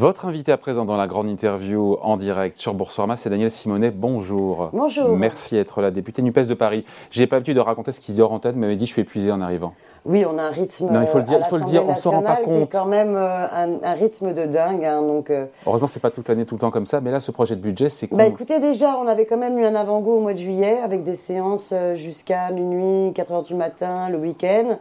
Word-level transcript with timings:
Votre 0.00 0.24
invité 0.24 0.50
à 0.50 0.56
présent 0.56 0.86
dans 0.86 0.96
la 0.96 1.06
grande 1.06 1.28
interview 1.28 1.98
en 2.00 2.16
direct 2.16 2.56
sur 2.56 2.72
Boursorama, 2.72 3.16
c'est 3.16 3.28
Daniel 3.28 3.50
Simonet. 3.50 3.90
Bonjour. 3.90 4.70
Bonjour. 4.72 5.10
Merci 5.10 5.56
d'être 5.56 5.82
là, 5.82 5.90
député 5.90 6.22
NUPES 6.22 6.46
de 6.46 6.54
Paris. 6.54 6.86
J'ai 7.10 7.26
pas 7.26 7.36
l'habitude 7.36 7.56
de 7.56 7.60
raconter 7.60 7.92
ce 7.92 8.00
qu'il 8.00 8.14
dit 8.14 8.22
hors 8.22 8.32
antenne, 8.32 8.54
mais 8.56 8.66
m'a 8.68 8.74
dit 8.76 8.86
je 8.86 8.92
suis 8.92 9.02
épuisé 9.02 9.30
en 9.30 9.42
arrivant. 9.42 9.74
Oui, 10.06 10.24
on 10.24 10.38
a 10.38 10.44
un 10.44 10.50
rythme. 10.50 10.90
Non, 10.90 11.02
il 11.02 11.06
faut 11.06 11.18
le 11.18 11.24
dire, 11.24 11.40
il 11.44 11.44
faut 11.44 11.58
le 11.58 11.64
dire, 11.64 11.86
on 11.86 11.94
s'en 11.94 12.12
rend 12.12 12.22
pas 12.22 12.36
compte. 12.36 12.70
Qui 12.70 12.78
quand 12.78 12.86
même 12.86 13.14
euh, 13.14 13.46
un, 13.52 13.82
un 13.82 13.92
rythme 13.92 14.32
de 14.32 14.46
dingue. 14.46 14.86
hein, 14.86 15.02
donc, 15.02 15.28
euh, 15.28 15.44
Heureusement, 15.66 15.86
c'est 15.86 16.00
pas 16.00 16.10
toute 16.10 16.26
l'année, 16.30 16.46
tout 16.46 16.54
le 16.54 16.60
temps 16.60 16.70
comme 16.70 16.86
ça, 16.86 17.02
mais 17.02 17.10
là, 17.10 17.20
ce 17.20 17.30
projet 17.30 17.54
de 17.54 17.60
budget, 17.60 17.90
c'est 17.90 18.10
bah, 18.10 18.24
écoutez, 18.24 18.58
déjà, 18.58 18.96
on 18.96 19.06
avait 19.06 19.26
quand 19.26 19.36
même 19.36 19.58
eu 19.58 19.66
un 19.66 19.74
avant-goût 19.74 20.12
au 20.12 20.20
mois 20.20 20.32
de 20.32 20.38
juillet 20.38 20.78
avec 20.82 21.02
des 21.02 21.14
séances 21.16 21.74
euh, 21.76 21.94
jusqu'à 21.94 22.50
minuit, 22.52 23.12
4 23.12 23.32
heures 23.32 23.42
du 23.42 23.54
matin, 23.54 24.08
le 24.08 24.16
week-end. 24.16 24.78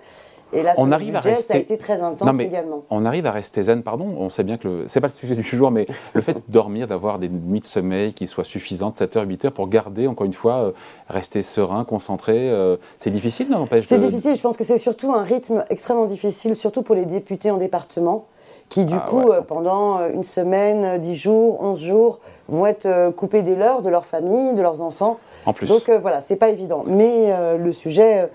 Et 0.52 0.63
là, 0.63 0.73
On 0.77 0.85
le 0.85 0.94
arrive 0.94 1.16
à 1.16 1.20
budget, 1.20 1.30
ça 1.31 1.35
rester- 1.38 1.53
a 1.53 1.58
été 1.58 1.77
très 1.77 2.02
intense 2.02 2.26
Non, 2.27 2.34
mais 2.34 2.45
également. 2.45 2.84
On 2.89 3.05
arrive 3.05 3.26
à 3.27 3.31
rester 3.31 3.62
zen, 3.63 3.84
pardon. 3.84 4.08
On 4.17 4.30
sait 4.30 4.44
bien 4.44 4.58
que 4.58 4.67
le... 4.67 4.85
c'est 4.88 4.99
pas 4.99 5.08
le 5.08 5.13
sujet 5.13 5.35
du 5.35 5.44
jour, 5.44 5.70
mais 5.70 5.85
le 6.13 6.22
fait 6.22 6.34
de 6.34 6.41
dormir, 6.48 6.88
d'avoir 6.88 7.20
des 7.20 7.30
nuits 7.30 7.59
de 7.59 7.66
sommeil 7.67 8.13
qui 8.13 8.25
soient 8.25 8.44
suffisantes, 8.44 8.98
7 8.98 9.16
heures, 9.17 9.27
8 9.27 9.45
heures, 9.45 9.52
pour 9.52 9.67
garder, 9.67 10.08
encore 10.08 10.25
une 10.25 10.34
fois, 10.34 10.55
euh, 10.55 10.72
rester 11.08 11.41
serein, 11.44 11.84
concentré, 11.85 12.49
euh, 12.49 12.77
c'est 12.98 13.12
difficile, 13.12 13.48
non 13.52 13.67
C'est 13.81 13.98
de- 13.99 14.05
difficile, 14.05 14.35
je 14.35 14.41
pense 14.41 14.58
que 14.58 14.63
c'est 14.63 14.80
surtout 14.80 15.13
un 15.13 15.23
rythme 15.23 15.63
extrêmement 15.70 16.05
difficile, 16.08 16.55
surtout 16.55 16.81
pour 16.81 16.95
les 16.95 17.05
députés 17.05 17.52
en 17.52 17.58
département, 17.58 18.25
qui 18.70 18.86
du 18.86 18.95
Ah 18.95 19.05
coup, 19.08 19.30
ouais. 19.30 19.36
euh, 19.38 19.41
pendant 19.41 20.00
euh, 20.00 20.09
une 20.13 20.23
semaine, 20.23 20.84
euh, 20.84 20.97
10 20.97 21.16
jours, 21.16 21.59
11 21.61 21.80
jours, 21.80 22.20
vont 22.47 22.66
être 22.66 22.86
euh, 22.88 23.11
coupés 23.11 23.44
des 23.44 23.55
leurs, 23.55 23.81
de 23.84 23.89
leur 23.89 24.05
famille, 24.05 24.53
de 24.53 24.61
leurs 24.63 24.81
enfants. 24.81 25.17
En 25.45 25.53
plus. 25.53 25.67
Donc 25.67 25.89
euh, 25.89 26.00
voilà, 26.00 26.22
c'est 26.22 26.36
pas 26.38 26.50
évident. 26.50 26.84
Mais 26.88 27.31
euh, 27.31 27.58
le 27.58 27.72
sujet 27.72 28.30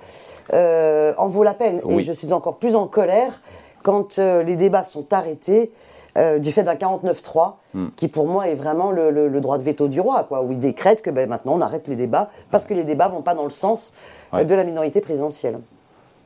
euh, 0.53 1.13
en 1.19 1.29
vaut 1.29 1.43
la 1.43 1.55
peine. 1.55 1.81
Oui. 1.85 2.01
Et 2.01 2.03
je 2.03 2.13
suis 2.13 2.33
encore 2.33 2.57
plus 2.57 2.77
en 2.77 2.87
colère 2.87 3.41
quand 3.83 4.19
euh, 4.19 4.43
les 4.43 4.57
débats 4.57 4.85
sont 4.85 5.13
arrêtés 5.13 5.73
euh, 6.17 6.39
du 6.39 6.53
fait 6.53 6.63
d'un 6.63 6.75
49-3, 6.75 7.55
Hmm. 7.75 7.89
qui 7.97 8.07
pour 8.07 8.27
moi 8.29 8.47
est 8.47 8.55
vraiment 8.55 8.93
le, 8.93 9.11
le- 9.11 9.27
le 9.27 9.41
droit 9.41 9.59
de 9.59 9.65
veto 9.65 9.89
du 9.89 10.01
roi, 10.01 10.23
quoi, 10.29 10.43
où 10.43 10.53
il 10.53 10.61
décrète 10.61 11.03
que 11.03 11.11
ben, 11.11 11.29
maintenant 11.29 11.55
on 11.57 11.61
arrête 11.61 11.89
les 11.89 11.97
débats 11.97 12.29
parce 12.53 12.65
que 12.67 12.73
les 12.73 12.85
débats 12.85 13.09
vont 13.09 13.21
pas 13.23 13.35
dans 13.35 13.43
le 13.43 13.51
sens 13.51 13.95
euh, 14.33 14.37
Ouais. 14.37 14.45
de 14.45 14.55
la 14.55 14.63
minorité 14.63 15.01
présidentielle. 15.01 15.59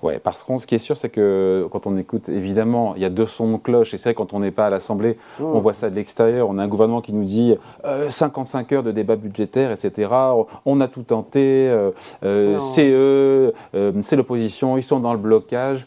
Ouais, 0.01 0.21
parce 0.21 0.45
que 0.45 0.57
ce 0.59 0.67
qui 0.67 0.77
est 0.77 0.79
sûr, 0.79 0.97
c'est 0.97 1.09
que 1.09 1.67
quand 1.73 1.89
on 1.89 1.97
écoute, 1.97 2.29
évidemment, 2.29 2.95
il 2.95 3.03
y 3.03 3.05
a 3.05 3.11
deux 3.11 3.27
sons 3.27 3.51
de 3.51 3.57
cloche, 3.57 3.95
et 3.95 3.97
c'est 3.99 4.11
vrai, 4.11 4.15
quand 4.15 4.33
on 4.33 4.39
n'est 4.39 4.53
pas 4.53 4.67
à 4.67 4.71
l'Assemblée, 4.71 5.19
on 5.41 5.59
voit 5.59 5.75
ça 5.75 5.91
de 5.91 5.97
l'extérieur, 5.97 6.49
on 6.49 6.57
a 6.59 6.63
un 6.63 6.69
gouvernement 6.69 7.01
qui 7.01 7.13
nous 7.13 7.25
dit 7.25 7.57
euh, 7.85 8.09
55 8.09 8.71
heures 8.73 8.83
de 8.85 8.93
débat 8.93 9.17
budgétaire, 9.17 9.73
etc., 9.73 10.09
on 10.65 10.81
a 10.81 10.87
tout 10.87 11.03
tenté, 11.03 11.69
euh, 11.69 11.91
euh, 12.23 12.61
c'est 12.75 12.91
eux, 12.91 13.53
euh, 13.75 13.93
c'est 14.05 14.15
l'opposition, 14.15 14.77
ils 14.77 14.85
sont 14.85 15.01
dans 15.01 15.13
le 15.13 15.19
blocage. 15.19 15.87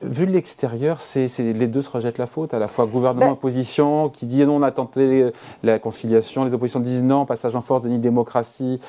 Vu 0.00 0.24
de 0.24 0.30
l'extérieur, 0.32 1.02
c'est, 1.02 1.28
c'est- 1.28 1.52
les 1.52 1.66
deux 1.66 1.82
se 1.82 1.90
rejettent 1.90 2.16
la 2.16 2.26
faute, 2.26 2.54
à 2.54 2.58
la 2.58 2.68
fois 2.68 2.86
gouvernement 2.86 3.26
Ben- 3.26 3.32
opposition 3.32 4.08
qui 4.08 4.24
dit 4.24 4.42
non, 4.46 4.56
on 4.56 4.62
a 4.62 4.70
tenté 4.70 5.30
la 5.62 5.78
conciliation, 5.78 6.44
les 6.46 6.54
oppositions 6.54 6.80
disent 6.80 7.02
non, 7.04 7.26
passage 7.26 7.54
en 7.54 7.60
force, 7.60 7.82
déni 7.82 7.98
de 7.98 8.02
démocratie. 8.02 8.80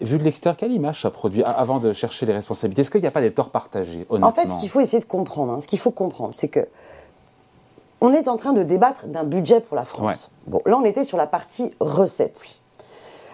Vu 0.00 0.18
de 0.18 0.24
l'extérieur, 0.24 0.56
quelle 0.56 0.72
image 0.72 1.02
ça 1.02 1.10
produit 1.10 1.44
avant 1.44 1.78
de 1.78 1.92
chercher 1.92 2.26
les 2.26 2.32
responsabilités? 2.32 2.82
Est-ce 2.82 2.90
qu'il 2.90 3.02
n'y 3.02 3.06
a 3.06 3.10
pas 3.10 3.20
des 3.20 3.32
torts 3.32 3.50
partagés 3.50 4.00
honnêtement? 4.08 4.28
En 4.28 4.32
fait, 4.32 4.48
ce 4.48 4.58
qu'il 4.58 4.68
faut 4.68 4.80
essayer 4.80 5.00
de 5.00 5.04
comprendre, 5.04 5.52
hein, 5.52 5.60
ce 5.60 5.68
qu'il 5.68 5.78
faut 5.78 5.90
comprendre, 5.90 6.34
c'est 6.34 6.48
que 6.48 6.66
on 8.00 8.12
est 8.12 8.26
en 8.26 8.36
train 8.36 8.52
de 8.52 8.64
débattre 8.64 9.06
d'un 9.06 9.22
budget 9.22 9.60
pour 9.60 9.76
la 9.76 9.84
France. 9.84 10.30
Bon, 10.46 10.60
là, 10.66 10.76
on 10.76 10.84
était 10.84 11.04
sur 11.04 11.16
la 11.16 11.28
partie 11.28 11.70
recettes. 11.78 12.56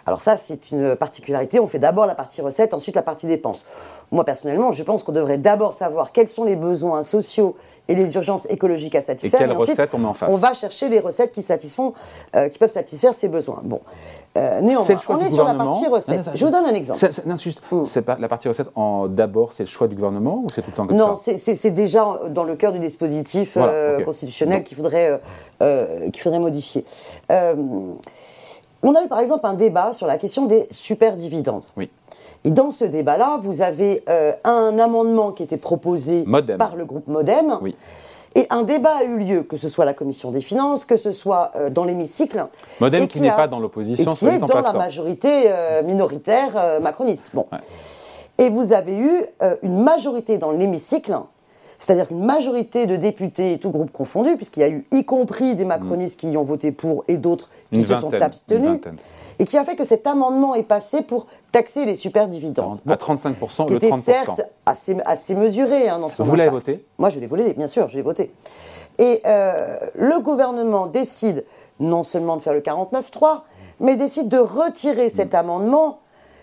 Alors 0.08 0.22
ça, 0.22 0.38
c'est 0.38 0.70
une 0.70 0.96
particularité. 0.96 1.60
On 1.60 1.66
fait 1.66 1.78
d'abord 1.78 2.06
la 2.06 2.14
partie 2.14 2.40
recettes, 2.40 2.72
ensuite 2.72 2.96
la 2.96 3.02
partie 3.02 3.26
dépenses. 3.26 3.62
Moi, 4.10 4.24
personnellement, 4.24 4.72
je 4.72 4.82
pense 4.82 5.02
qu'on 5.02 5.12
devrait 5.12 5.36
d'abord 5.36 5.74
savoir 5.74 6.12
quels 6.12 6.28
sont 6.28 6.44
les 6.44 6.56
besoins 6.56 7.02
sociaux 7.02 7.56
et 7.88 7.94
les 7.94 8.14
urgences 8.14 8.46
écologiques 8.48 8.94
à 8.94 9.02
satisfaire. 9.02 9.40
quelles 9.40 9.52
ensuite, 9.52 9.76
recettes 9.76 9.90
on 9.92 9.98
met 9.98 10.06
en 10.06 10.14
face. 10.14 10.30
On 10.32 10.36
va 10.36 10.54
chercher 10.54 10.88
les 10.88 10.98
recettes 10.98 11.30
qui, 11.30 11.42
satisfont, 11.42 11.92
euh, 12.34 12.48
qui 12.48 12.58
peuvent 12.58 12.70
satisfaire 12.72 13.12
ces 13.12 13.28
besoins. 13.28 13.60
Bon, 13.64 13.82
Euh, 14.38 14.60
néanmoins, 14.62 14.86
on 15.10 15.18
est 15.20 15.28
sur 15.30 15.44
la 15.44 15.52
partie 15.54 15.82
Non, 15.82 15.88
non, 15.90 15.94
recettes. 15.96 16.24
ça- 16.24 16.30
Je 16.34 16.44
vous 16.46 16.50
donne 16.52 16.64
un 16.64 16.72
exemple. 16.74 16.98
C'est- 17.00 17.26
non, 17.26 17.36
juste, 17.36 17.60
Mm. 17.70 17.84
c'est 17.84 18.00
pas 18.02 18.16
la 18.18 18.28
partie 18.28 18.48
recette 18.48 18.68
en 18.76 19.08
d'abord, 19.08 19.52
c'est 19.52 19.64
le 19.64 19.68
choix 19.68 19.88
du 19.88 19.94
gouvernement 19.96 20.42
ou 20.44 20.46
c'est 20.54 20.62
tout 20.62 20.70
le 20.70 20.76
temps 20.76 20.86
comme 20.86 20.96
Non, 20.96 21.16
ça 21.16 21.32
c'est- 21.36 21.54
c'est 21.56 21.70
déjà 21.72 22.18
dans 22.30 22.44
le 22.44 22.54
cœur 22.54 22.72
du 22.72 22.78
dispositif 22.78 23.56
Voilà, 23.56 23.72
euh, 23.72 24.04
constitutionnel 24.04 24.64
qu'il 24.64 24.76
faudrait, 24.76 25.10
euh, 25.10 25.18
euh, 25.62 26.10
qu'il 26.10 26.22
faudrait 26.22 26.38
modifier. 26.38 26.84
Euh, 27.30 27.54
on 28.82 28.94
a 28.94 29.04
eu 29.04 29.08
par 29.08 29.20
exemple 29.20 29.46
un 29.46 29.54
débat 29.54 29.92
sur 29.92 30.06
la 30.06 30.18
question 30.18 30.46
des 30.46 30.68
super 30.70 31.16
dividendes. 31.16 31.64
Oui. 31.76 31.90
Et 32.44 32.50
dans 32.50 32.70
ce 32.70 32.84
débat-là, 32.84 33.38
vous 33.42 33.62
avez 33.62 34.04
euh, 34.08 34.32
un 34.44 34.78
amendement 34.78 35.32
qui 35.32 35.42
était 35.42 35.56
proposé 35.56 36.24
Modem. 36.26 36.56
par 36.56 36.76
le 36.76 36.84
groupe 36.84 37.08
Modem. 37.08 37.58
Oui. 37.60 37.74
Et 38.36 38.46
un 38.50 38.62
débat 38.62 38.98
a 39.00 39.04
eu 39.04 39.18
lieu, 39.18 39.42
que 39.42 39.56
ce 39.56 39.68
soit 39.68 39.82
à 39.82 39.86
la 39.86 39.94
commission 39.94 40.30
des 40.30 40.40
finances, 40.40 40.84
que 40.84 40.96
ce 40.96 41.10
soit 41.10 41.50
euh, 41.56 41.70
dans 41.70 41.84
l'hémicycle. 41.84 42.46
Modem 42.80 43.02
et 43.02 43.08
qui 43.08 43.18
qui 43.18 43.20
n'est 43.22 43.32
pas 43.32 43.48
dans 43.48 43.58
l'opposition, 43.58 44.12
qui 44.12 44.26
est 44.26 44.38
dans 44.38 44.60
la 44.60 44.72
majorité 44.74 45.44
euh, 45.46 45.82
minoritaire 45.82 46.80
macroniste. 46.80 47.30
Bon. 47.34 47.46
Ouais. 47.50 47.58
Et 48.40 48.50
vous 48.50 48.72
avez 48.72 48.96
eu 48.96 49.24
une 49.62 49.82
majorité 49.82 50.38
dans 50.38 50.52
l'hémicycle, 50.52 51.18
c'est-à-dire 51.78 52.06
une 52.10 52.24
majorité 52.24 52.86
de 52.86 52.96
députés, 52.96 53.52
et 53.52 53.58
tout 53.58 53.70
groupe 53.70 53.92
confondu, 53.92 54.36
puisqu'il 54.36 54.60
y 54.60 54.64
a 54.64 54.68
eu 54.68 54.84
y 54.90 55.04
compris 55.04 55.54
des 55.54 55.64
macronistes 55.64 56.18
qui 56.18 56.30
y 56.30 56.36
ont 56.36 56.42
voté 56.42 56.72
pour 56.72 57.04
et 57.06 57.16
d'autres 57.16 57.48
qui 57.72 57.76
Une 57.80 57.82
se 57.84 57.88
vingtaine, 57.88 58.10
sont 58.10 58.26
abstenus, 58.26 58.80
et 59.38 59.44
qui 59.44 59.56
a 59.56 59.64
fait 59.64 59.76
que 59.76 59.84
cet 59.84 60.06
amendement 60.06 60.54
est 60.54 60.64
passé 60.64 61.02
pour 61.02 61.26
taxer 61.52 61.84
les 61.84 61.94
super 61.94 62.26
dividendes. 62.26 62.80
À 62.88 62.96
35% 62.96 63.66
qui 63.66 63.72
le 63.72 63.76
était 63.76 63.90
30%. 63.90 64.00
certes 64.00 64.42
assez, 64.66 64.96
assez 65.04 65.34
mesuré 65.34 65.88
hein, 65.88 66.00
dans 66.00 66.08
son 66.08 66.24
Vous 66.24 66.34
l'avez 66.34 66.50
voté 66.50 66.84
Moi, 66.98 67.10
je 67.10 67.20
l'ai 67.20 67.26
voté, 67.26 67.52
bien 67.52 67.68
sûr, 67.68 67.86
je 67.88 67.96
l'ai 67.96 68.02
voté. 68.02 68.32
Et 68.98 69.20
euh, 69.26 69.78
le 69.94 70.18
gouvernement 70.20 70.88
décide 70.88 71.44
non 71.78 72.02
seulement 72.02 72.36
de 72.36 72.42
faire 72.42 72.54
le 72.54 72.60
49-3, 72.60 73.42
mais 73.80 73.96
décide 73.96 74.28
de 74.28 74.38
retirer 74.38 75.08
cet 75.10 75.34
amendement 75.34 76.00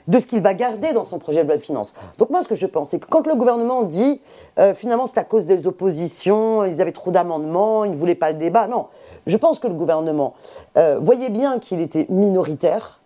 de 0.07 0.19
ce 0.19 0.27
qu'il 0.27 0.41
va 0.41 0.53
garder 0.53 0.93
dans 0.93 1.03
son 1.03 1.19
projet 1.19 1.43
de 1.43 1.47
loi 1.47 1.57
de 1.57 1.61
finances. 1.61 1.93
Donc 2.17 2.29
moi, 2.29 2.41
ce 2.41 2.47
que 2.47 2.55
je 2.55 2.65
pense, 2.65 2.89
c'est 2.89 2.99
que 2.99 3.07
quand 3.07 3.25
le 3.27 3.35
gouvernement 3.35 3.83
dit 3.83 4.21
euh, 4.59 4.73
finalement 4.73 5.05
c'est 5.05 5.19
à 5.19 5.23
cause 5.23 5.45
des 5.45 5.67
oppositions, 5.67 6.65
ils 6.65 6.81
avaient 6.81 6.91
trop 6.91 7.11
d'amendements, 7.11 7.85
ils 7.85 7.91
ne 7.91 7.95
voulaient 7.95 8.15
pas 8.15 8.31
le 8.31 8.37
débat, 8.37 8.67
non. 8.67 8.87
Je 9.27 9.37
pense 9.37 9.59
que 9.59 9.67
le 9.67 9.73
gouvernement 9.73 10.35
euh, 10.77 10.99
voyait 10.99 11.29
bien 11.29 11.57
qu'il 11.59 11.81
était 11.81 12.05
minoritaire 12.09 12.99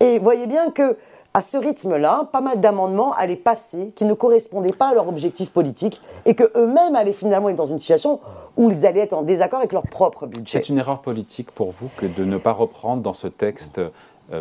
et 0.00 0.18
voyait 0.18 0.46
bien 0.46 0.70
que 0.70 0.96
à 1.32 1.42
ce 1.42 1.56
rythme-là, 1.56 2.28
pas 2.32 2.40
mal 2.40 2.60
d'amendements 2.60 3.12
allaient 3.12 3.36
passer 3.36 3.92
qui 3.94 4.04
ne 4.04 4.14
correspondaient 4.14 4.72
pas 4.72 4.88
à 4.88 4.94
leur 4.94 5.06
objectif 5.06 5.50
politique 5.50 6.00
et 6.26 6.34
que 6.34 6.50
eux-mêmes 6.56 6.96
allaient 6.96 7.12
finalement 7.12 7.48
être 7.50 7.56
dans 7.56 7.66
une 7.66 7.78
situation 7.78 8.18
où 8.56 8.68
ils 8.70 8.84
allaient 8.84 9.00
être 9.00 9.12
en 9.12 9.22
désaccord 9.22 9.60
avec 9.60 9.72
leur 9.72 9.84
propre 9.84 10.26
budget. 10.26 10.58
C'est 10.58 10.70
une 10.70 10.78
erreur 10.78 11.00
politique 11.00 11.52
pour 11.52 11.70
vous 11.70 11.88
que 11.96 12.06
de 12.06 12.24
ne 12.24 12.36
pas 12.36 12.52
reprendre 12.52 13.02
dans 13.02 13.14
ce 13.14 13.28
texte 13.28 13.80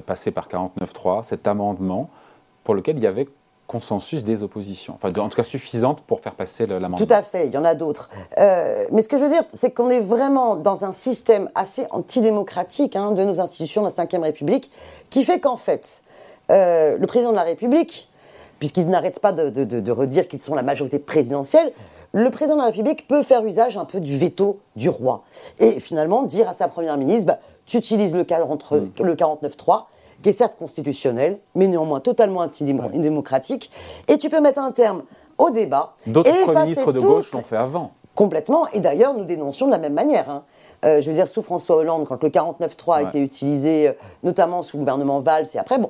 passé 0.05 0.31
par 0.31 0.47
49.3 0.47 1.23
cet 1.23 1.47
amendement 1.47 2.09
pour 2.63 2.75
lequel 2.75 2.97
il 2.97 3.03
y 3.03 3.07
avait 3.07 3.27
consensus 3.69 4.23
des 4.23 4.41
oppositions, 4.41 4.95
enfin 4.95 5.09
en 5.21 5.29
tout 5.29 5.35
cas 5.35 5.43
suffisante 5.43 6.01
pour 6.01 6.21
faire 6.21 6.33
passer 6.33 6.65
l'amendement. 6.65 6.97
Tout 6.97 7.13
à 7.13 7.21
fait, 7.21 7.45
il 7.45 7.53
y 7.53 7.57
en 7.57 7.63
a 7.63 7.75
d'autres. 7.75 8.09
Euh, 8.39 8.85
mais 8.91 9.03
ce 9.03 9.07
que 9.07 9.15
je 9.15 9.23
veux 9.23 9.29
dire, 9.29 9.43
c'est 9.53 9.69
qu'on 9.69 9.91
est 9.91 9.99
vraiment 9.99 10.55
dans 10.55 10.85
un 10.85 10.91
système 10.91 11.49
assez 11.53 11.85
antidémocratique 11.91 12.95
hein, 12.95 13.11
de 13.11 13.23
nos 13.23 13.39
institutions 13.39 13.83
de 13.83 13.91
la 13.95 14.05
Ve 14.05 14.23
République, 14.23 14.71
qui 15.11 15.23
fait 15.23 15.39
qu'en 15.39 15.55
fait, 15.55 16.01
euh, 16.49 16.97
le 16.97 17.05
président 17.05 17.29
de 17.29 17.35
la 17.35 17.43
République, 17.43 18.09
puisqu'il 18.57 18.87
n'arrête 18.87 19.19
pas 19.19 19.33
de 19.33 19.91
redire 19.91 20.27
qu'ils 20.27 20.41
sont 20.41 20.55
la 20.55 20.63
majorité 20.63 20.97
présidentielle, 20.97 21.71
le 22.11 22.31
président 22.31 22.55
de 22.55 22.61
la 22.61 22.67
République 22.67 23.07
peut 23.07 23.21
faire 23.21 23.45
usage 23.45 23.77
un 23.77 23.85
peu 23.85 23.99
du 23.99 24.17
veto 24.17 24.59
du 24.75 24.89
roi. 24.89 25.23
Et 25.59 25.79
finalement 25.79 26.23
dire 26.23 26.49
à 26.49 26.53
sa 26.53 26.67
première 26.67 26.97
ministre, 26.97 27.27
bah, 27.27 27.39
tu 27.69 27.77
utilises 27.77 28.15
le, 28.15 28.23
40 28.23 28.71
le 29.01 29.15
49.3, 29.15 29.83
qui 30.21 30.29
est 30.29 30.33
certes 30.33 30.57
constitutionnel, 30.57 31.39
mais 31.55 31.67
néanmoins 31.67 31.99
totalement 32.01 32.41
antidémocratique, 32.41 33.71
et 34.07 34.17
tu 34.17 34.29
peux 34.29 34.41
mettre 34.41 34.59
un 34.59 34.71
terme 34.71 35.03
au 35.37 35.49
débat. 35.49 35.93
D'autres 36.07 36.29
premiers 36.43 36.61
ministres 36.63 36.91
de 36.91 36.99
gauche 36.99 37.31
l'ont 37.31 37.41
fait 37.43 37.55
avant. 37.55 37.91
Complètement. 38.15 38.67
Et 38.73 38.79
d'ailleurs, 38.81 39.13
nous 39.15 39.23
dénoncions 39.23 39.67
de 39.67 39.71
la 39.71 39.77
même 39.77 39.93
manière. 39.93 40.29
hein. 40.29 40.43
Euh, 40.85 41.01
je 41.01 41.09
veux 41.09 41.13
dire, 41.15 41.27
sous 41.27 41.41
François 41.41 41.75
Hollande, 41.77 42.05
quand 42.07 42.21
le 42.23 42.29
49.3 42.29 42.95
a 42.95 42.97
Ouais. 43.01 43.07
été 43.09 43.21
utilisé, 43.21 43.89
euh, 43.89 43.93
notamment 44.23 44.61
sous 44.61 44.77
le 44.77 44.81
gouvernement 44.81 45.19
Valls, 45.19 45.45
et 45.53 45.57
après, 45.57 45.77
bon, 45.77 45.89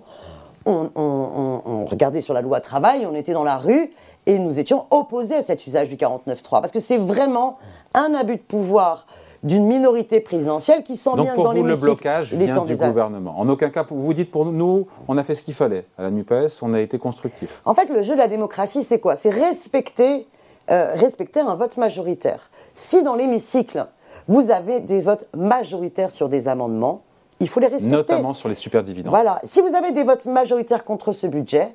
on, 0.66 0.90
on- 0.96 1.02
on- 1.02 1.62
on 1.72 1.86
regardait 1.86 2.22
sur 2.22 2.34
la 2.34 2.42
loi 2.42 2.60
travail, 2.60 3.08
on 3.10 3.16
était 3.16 3.34
dans 3.34 3.44
la 3.44 3.58
rue, 3.58 3.92
et 4.26 4.38
nous 4.38 4.60
étions 4.60 4.86
opposés 4.92 5.36
à 5.38 5.42
cet 5.42 5.66
usage 5.66 5.90
du 5.90 5.96
49.3. 5.96 6.62
Parce 6.62 6.72
que 6.72 6.80
c'est 6.80 6.98
vraiment 6.98 7.58
un 7.96 8.14
abus 8.14 8.36
de 8.36 8.42
pouvoir 8.42 9.06
d'une 9.44 9.66
minorité 9.66 10.20
présidentielle 10.20 10.84
qui 10.84 10.98
sent 10.98 11.12
Donc 11.12 11.22
bien 11.22 11.34
pour 11.34 11.46
dans 11.46 11.52
vous, 11.52 11.58
le 11.58 11.64
l'hémicycle 11.64 11.86
blocage 11.86 12.32
les 12.32 12.46
vient 12.46 12.64
du 12.64 12.76
des 12.76 12.88
gouvernement. 12.88 13.40
En 13.40 13.48
aucun 13.50 13.70
cas, 13.70 13.86
vous 13.90 14.14
dites 14.14 14.32
pour 14.32 14.46
nous, 14.46 14.88
on 15.08 15.18
a 15.18 15.24
fait 15.24 15.36
ce 15.36 15.44
qu'il 15.44 15.54
fallait. 15.54 15.86
À 15.98 16.04
la 16.04 16.12
NUPES, 16.12 16.62
on 16.62 16.74
a 16.74 16.82
été 16.82 16.98
constructif. 16.98 17.62
En 17.66 17.74
fait, 17.74 17.90
le 17.90 18.02
jeu 18.02 18.14
de 18.14 18.20
la 18.20 18.28
démocratie, 18.28 18.84
c'est 18.84 19.00
quoi? 19.00 19.16
C'est 19.16 19.30
respecter, 19.30 20.28
euh, 20.70 20.92
respecter 20.96 21.40
un 21.40 21.56
vote 21.56 21.78
majoritaire. 21.78 22.50
Si 22.74 23.02
dans 23.04 23.16
l'hémicycle, 23.16 23.88
vous 24.28 24.52
avez 24.52 24.82
des 24.82 25.02
votes 25.02 25.28
majoritaires 25.36 26.12
sur 26.12 26.30
des 26.30 26.48
amendements, 26.48 27.04
il 27.40 27.48
faut 27.48 27.60
les 27.60 27.68
respecter. 27.68 27.96
Notamment 27.96 28.34
sur 28.34 28.50
les 28.50 28.56
super 28.56 28.84
dividendes. 28.84 29.12
Voilà. 29.12 29.40
Si 29.44 29.62
vous 29.62 29.74
avez 29.74 29.92
des 29.92 30.04
votes 30.04 30.26
majoritaires 30.26 30.84
contre 30.84 31.14
ce 31.14 31.28
budget, 31.28 31.70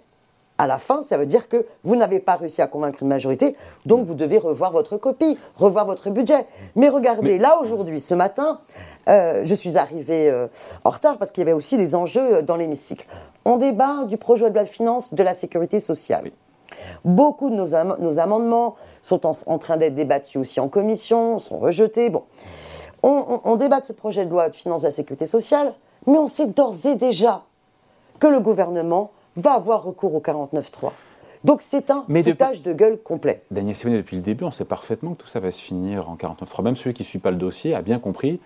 à 0.59 0.67
la 0.67 0.79
fin, 0.79 1.03
ça 1.03 1.17
veut 1.17 1.27
dire 1.27 1.49
que 1.49 1.67
vous 1.83 1.97
n'avez 1.97 2.21
pas 2.21 2.37
réussi 2.37 2.63
à 2.63 2.67
convaincre 2.67 3.03
une 3.03 3.09
majorité, 3.09 3.57
donc 3.87 4.07
vous 4.07 4.15
devez 4.15 4.39
revoir 4.39 4.71
votre 4.71 4.97
copie, 4.97 5.37
revoir 5.57 5.85
votre 5.85 6.11
budget. 6.11 6.45
Mais 6.77 6.89
regardez, 6.89 7.39
là 7.39 7.59
aujourd'hui, 7.61 8.01
ce 8.01 8.15
matin, 8.15 8.61
euh, 9.09 9.43
je 9.45 9.55
suis 9.55 9.77
arrivée 9.77 10.31
euh, 10.31 10.47
en 10.85 10.91
retard 10.91 11.19
parce 11.19 11.33
qu'il 11.33 11.43
y 11.43 11.47
avait 11.47 11.53
aussi 11.53 11.77
des 11.77 11.95
enjeux 11.97 12.43
dans 12.43 12.57
l'hémicycle. 12.57 13.07
On 13.45 13.57
débat 13.57 14.05
du 14.05 14.17
projet 14.17 14.49
de 14.49 14.55
loi 14.55 14.63
de 14.63 14.69
finances 14.69 15.13
de 15.13 15.23
la 15.23 15.35
sécurité 15.35 15.81
sociale. 15.81 16.31
Beaucoup 17.05 17.51
de 17.51 17.57
nos, 17.57 18.19
amendements 18.19 18.77
sont 19.03 19.27
en, 19.27 19.59
train 19.59 19.77
d'être 19.77 19.95
débattus 19.95 20.37
aussi 20.37 20.61
en 20.61 20.69
commission, 20.69 21.39
sont 21.39 21.59
rejetés. 21.59 22.11
Bon, 22.11 22.25
on, 23.03 23.41
on 23.45 23.57
débat 23.57 23.81
de 23.81 23.85
ce 23.85 23.93
projet 23.93 24.25
de 24.25 24.31
loi 24.31 24.49
de 24.49 24.57
finances 24.57 24.83
de 24.83 24.87
la 24.87 24.93
sécurité 24.93 25.27
sociale, 25.27 25.75
mais 26.07 26.19
on 26.19 26.27
sait 26.27 26.47
d'ores 26.47 26.87
et 26.87 26.95
déjà 26.95 27.43
que 28.19 28.27
le 28.27 28.41
gouvernement 28.41 29.11
va 29.37 29.53
avoir 29.53 29.83
recours 29.83 30.15
au 30.15 30.21
49.3. 30.21 30.91
Donc 31.45 31.61
c'est 31.61 31.91
un 31.91 32.05
Mais 32.09 32.23
foutage 32.23 32.63
de 32.63 32.73
gueule 32.73 32.99
complet. 32.99 33.43
Daniel 33.51 33.75
Simonet, 33.75 33.99
depuis 33.99 34.17
le 34.17 34.23
début, 34.23 34.45
on 34.45 34.51
sait 34.51 34.65
parfaitement 34.65 35.13
que 35.13 35.23
tout 35.23 35.29
ça 35.29 35.41
va 35.41 35.53
se 35.53 35.61
finir 35.61 36.09
en 36.09 36.17
49.3. 36.17 36.63
Même 36.63 36.77
celui 36.77 36.95
qui 36.95 37.03
ne 37.03 37.07
suit 37.07 37.19
pas 37.19 37.31
le 37.31 37.37
dossier 37.37 37.75
a 37.75 37.83
bien 37.83 37.99
compris 37.99 38.41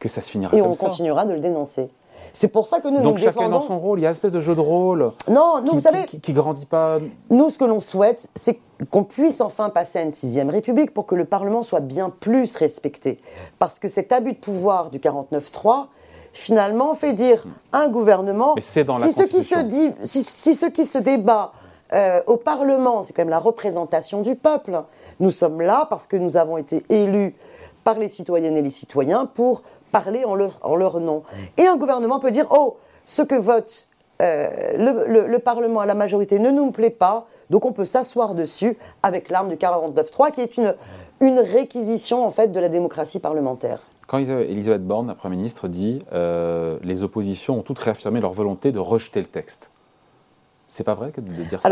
que 0.00 0.08
ça 0.08 0.20
se 0.20 0.30
finira 0.30 0.50
Et 0.54 0.60
comme 0.60 0.74
ça. 0.74 0.82
Et 0.82 0.86
on 0.86 0.88
continuera 0.88 1.24
de 1.26 1.32
le 1.32 1.40
dénoncer. 1.40 1.90
C'est 2.32 2.48
pour 2.48 2.66
ça 2.66 2.80
que 2.80 2.88
nous 2.88 3.00
Donc 3.00 3.18
nous 3.18 3.24
chacun 3.24 3.48
dans 3.48 3.62
son 3.62 3.78
rôle, 3.78 4.00
il 4.00 4.02
y 4.02 4.06
a 4.06 4.08
une 4.08 4.14
espèce 4.14 4.32
de 4.32 4.40
jeu 4.40 4.54
de 4.54 4.60
rôle. 4.60 5.10
Non, 5.28 5.60
nous, 5.60 5.68
qui, 5.68 5.74
vous 5.74 5.80
savez, 5.80 6.04
qui, 6.04 6.32
grandit 6.32 6.66
pas. 6.66 6.98
Nous, 7.30 7.50
ce 7.50 7.58
que 7.58 7.64
l'on 7.64 7.80
souhaite, 7.80 8.28
c'est 8.34 8.60
qu'on 8.90 9.04
puisse 9.04 9.40
enfin 9.40 9.68
passer 9.70 9.98
à 9.98 10.02
une 10.02 10.12
sixième 10.12 10.50
République 10.50 10.92
pour 10.92 11.06
que 11.06 11.14
le 11.14 11.24
Parlement 11.24 11.62
soit 11.62 11.80
bien 11.80 12.10
plus 12.10 12.56
respecté. 12.56 13.20
Parce 13.58 13.78
que 13.78 13.88
cet 13.88 14.12
abus 14.12 14.32
de 14.32 14.38
pouvoir 14.38 14.90
du 14.90 14.98
49-3, 14.98 15.86
finalement, 16.34 16.94
fait 16.94 17.14
dire 17.14 17.42
à 17.72 17.78
un 17.78 17.88
gouvernement, 17.88 18.54
si, 18.58 19.12
ce 19.12 19.22
qui 19.22 19.42
se 19.42 19.60
dit, 19.60 19.90
si, 20.02 20.54
ce 20.54 20.66
qui 20.66 20.84
se 20.84 20.98
débat 20.98 21.52
euh, 21.92 22.20
au 22.26 22.36
Parlement, 22.36 23.02
c'est 23.02 23.12
quand 23.14 23.22
même 23.22 23.30
la 23.30 23.38
représentation 23.38 24.20
du 24.20 24.34
peuple, 24.34 24.82
nous 25.20 25.30
sommes 25.30 25.62
là 25.62 25.86
parce 25.88 26.06
que 26.06 26.16
nous 26.16 26.36
avons 26.36 26.58
été 26.58 26.82
élus 26.88 27.34
par 27.84 27.98
les 27.98 28.08
citoyennes 28.08 28.56
et 28.56 28.62
les 28.62 28.70
citoyens 28.70 29.26
pour 29.26 29.62
parler 29.92 30.24
en 30.24 30.34
leur, 30.34 30.58
en 30.62 30.74
leur 30.74 30.98
nom. 30.98 31.22
Et 31.56 31.66
un 31.66 31.76
gouvernement 31.76 32.18
peut 32.18 32.32
dire, 32.32 32.46
oh, 32.50 32.78
ce 33.06 33.22
que 33.22 33.36
vote 33.36 33.88
euh, 34.20 34.48
le, 34.76 35.38
Parlement 35.38 35.80
à 35.80 35.86
la 35.86 35.94
majorité 35.94 36.38
ne 36.38 36.50
nous 36.50 36.70
plaît 36.72 36.90
pas, 36.90 37.26
donc 37.50 37.64
on 37.64 37.72
peut 37.72 37.84
s'asseoir 37.84 38.34
dessus 38.34 38.76
avec 39.02 39.28
l'arme 39.28 39.50
du 39.50 39.56
49-3, 39.56 40.32
qui 40.32 40.40
est 40.40 40.56
une, 40.56 40.74
une 41.20 41.38
réquisition 41.38 42.26
en 42.26 42.30
fait 42.30 42.48
de 42.48 42.58
la 42.58 42.68
démocratie 42.68 43.20
parlementaire. 43.20 43.80
Quand 44.06 44.18
Elisabeth 44.18 44.86
Borne, 44.86 45.06
la 45.06 45.14
Première 45.14 45.38
ministre, 45.38 45.68
dit 45.68 46.00
euh, 46.12 46.78
les 46.82 47.02
oppositions 47.02 47.58
ont 47.58 47.62
toutes 47.62 47.78
réaffirmé 47.78 48.20
leur 48.20 48.32
volonté 48.32 48.70
de 48.72 48.78
rejeter 48.78 49.20
le 49.20 49.26
texte, 49.26 49.70
c'est 50.68 50.84
pas 50.84 50.94
vrai 50.94 51.12
de 51.16 51.20
dire 51.20 51.60
ça? 51.62 51.68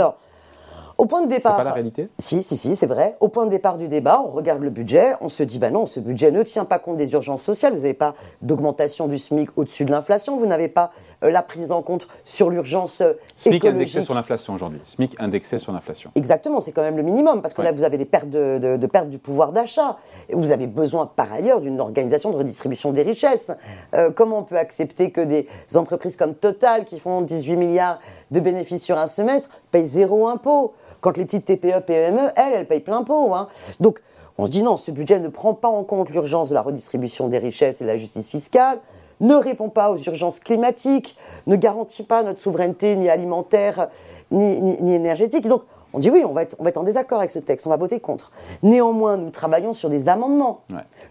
Au 0.99 1.07
point 1.07 1.23
de 1.23 1.29
départ. 1.29 1.53
C'est 1.53 1.63
pas 1.63 1.69
la 1.69 1.73
réalité? 1.73 2.09
Si, 2.19 2.43
si, 2.43 2.57
si, 2.57 2.77
c'est 2.77 2.87
vrai. 2.87 3.17
Au 3.21 3.29
point 3.29 3.47
de 3.47 3.51
départ 3.51 3.79
du 3.79 3.89
débat, 3.89 4.23
on 4.27 4.31
regarde 4.31 4.63
le 4.63 4.71
budget, 4.71 5.15
on 5.21 5.29
se 5.29 5.43
dit, 5.43 5.59
bah 5.59 5.71
non, 5.71 5.87
ce 5.87 6.01
budget 6.01 6.31
ne 6.31 6.43
tient 6.43 6.65
pas 6.65 6.79
compte 6.79 6.97
des 6.97 7.13
urgences 7.13 7.43
sociales. 7.43 7.73
Vous 7.73 7.81
n'avez 7.83 7.95
pas 7.95 8.15
d'augmentation 8.41 9.09
du 9.09 9.19
SMIC 9.19 9.51
au-dessus 9.57 9.85
de 9.85 9.91
l'inflation. 9.91 10.37
Vous 10.37 10.47
n'avez 10.47 10.69
pas 10.69 10.91
euh, 11.25 11.31
la 11.31 11.43
prise 11.43 11.73
en 11.73 11.83
compte 11.83 12.09
sur 12.25 12.51
l'urgence 12.51 13.01
euh, 13.01 13.15
SMIC 13.37 13.65
indexé 13.65 14.05
sur 14.05 14.15
l'inflation 14.15 14.55
aujourd'hui. 14.55 14.81
SMIC 14.85 15.17
indexé 15.19 15.59
sur 15.59 15.73
l'inflation. 15.73 16.11
Exactement, 16.15 16.61
c'est 16.61 16.73
quand 16.73 16.83
même 16.83 16.97
le 16.97 17.03
minimum 17.03 17.43
parce 17.43 17.55
que 17.55 17.63
là, 17.63 17.73
vous 17.73 17.85
avez 17.85 17.99
des 17.99 18.05
pertes 18.05 18.31
de, 18.31 18.77
de, 18.77 18.87
perte 18.87 19.09
du 19.09 19.19
pouvoir 19.19 19.53
d'achat. 19.53 19.97
Vous 20.33 20.51
avez 20.51 20.67
besoin 20.67 21.07
par 21.07 21.33
ailleurs 21.33 21.61
d'une 21.61 21.81
organisation 21.81 22.31
de 22.31 22.37
redistribution 22.37 22.93
des 22.93 23.03
richesses. 23.03 23.51
Euh, 23.95 24.11
comment 24.11 24.39
on 24.39 24.45
peut 24.45 24.59
accepter 24.59 25.11
que 25.11 25.21
des 25.21 25.47
entreprises 25.75 26.17
comme 26.17 26.35
Total, 26.35 26.85
qui 26.85 26.99
font 26.99 27.21
18 27.23 27.57
milliards 27.57 27.99
de 28.31 28.41
bénéfices 28.41 28.83
sur 28.83 28.99
un 28.99 29.07
semestre, 29.07 29.63
payent 29.71 29.87
zéro 29.87 30.29
impôt? 30.29 30.73
Quand 31.01 31.17
les 31.17 31.25
petites 31.25 31.45
TPE, 31.45 31.81
PME, 31.87 32.31
elles, 32.37 32.53
elles 32.55 32.67
payent 32.67 32.81
plein 32.81 33.03
pot. 33.03 33.35
Hein. 33.35 33.49
Donc, 33.81 34.01
on 34.39 34.47
se 34.47 34.51
dit 34.51 34.63
non, 34.63 34.77
ce 34.77 34.91
budget 34.91 35.21
ne 35.21 35.29
prend 35.29 35.55
pas 35.55 35.69
en 35.69 35.85
compte 35.85 36.11
l'urgence 36.11 36.49
de 36.49 36.55
la 36.55 36.63
redistribution 36.63 37.29
des 37.29 37.39
richesses 37.39 37.81
et 37.81 37.85
de 37.85 37.89
la 37.89 37.97
justice 37.97 38.29
fiscale, 38.29 38.79
ne 39.21 39.35
répond 39.35 39.69
pas 39.69 39.91
aux 39.91 39.99
urgences 39.99 40.41
climatiques, 40.41 41.17
ne 41.47 41.57
garantit 41.57 42.03
pas 42.03 42.23
notre 42.23 42.41
souveraineté 42.41 42.97
ni 42.97 43.09
alimentaire 43.09 43.89
ni, 44.31 44.95
énergétique. 44.95 45.47
Donc, 45.49 45.63
on 45.93 45.99
dit 45.99 46.11
oui, 46.11 46.25
on 46.27 46.33
va, 46.33 46.43
être, 46.43 46.57
on 46.59 46.65
va 46.65 46.71
être 46.71 46.79
en 46.79 46.83
désaccord 46.83 47.19
avec 47.19 47.31
ce 47.31 47.39
texte, 47.39 47.67
on 47.67 47.71
va 47.71 47.77
voter 47.77 48.01
contre. 48.01 48.31
Néanmoins, 48.63 49.17
nous 49.17 49.31
travaillons 49.31 49.75
sur 49.75 49.89
des 49.89 50.09
amendements. 50.09 50.61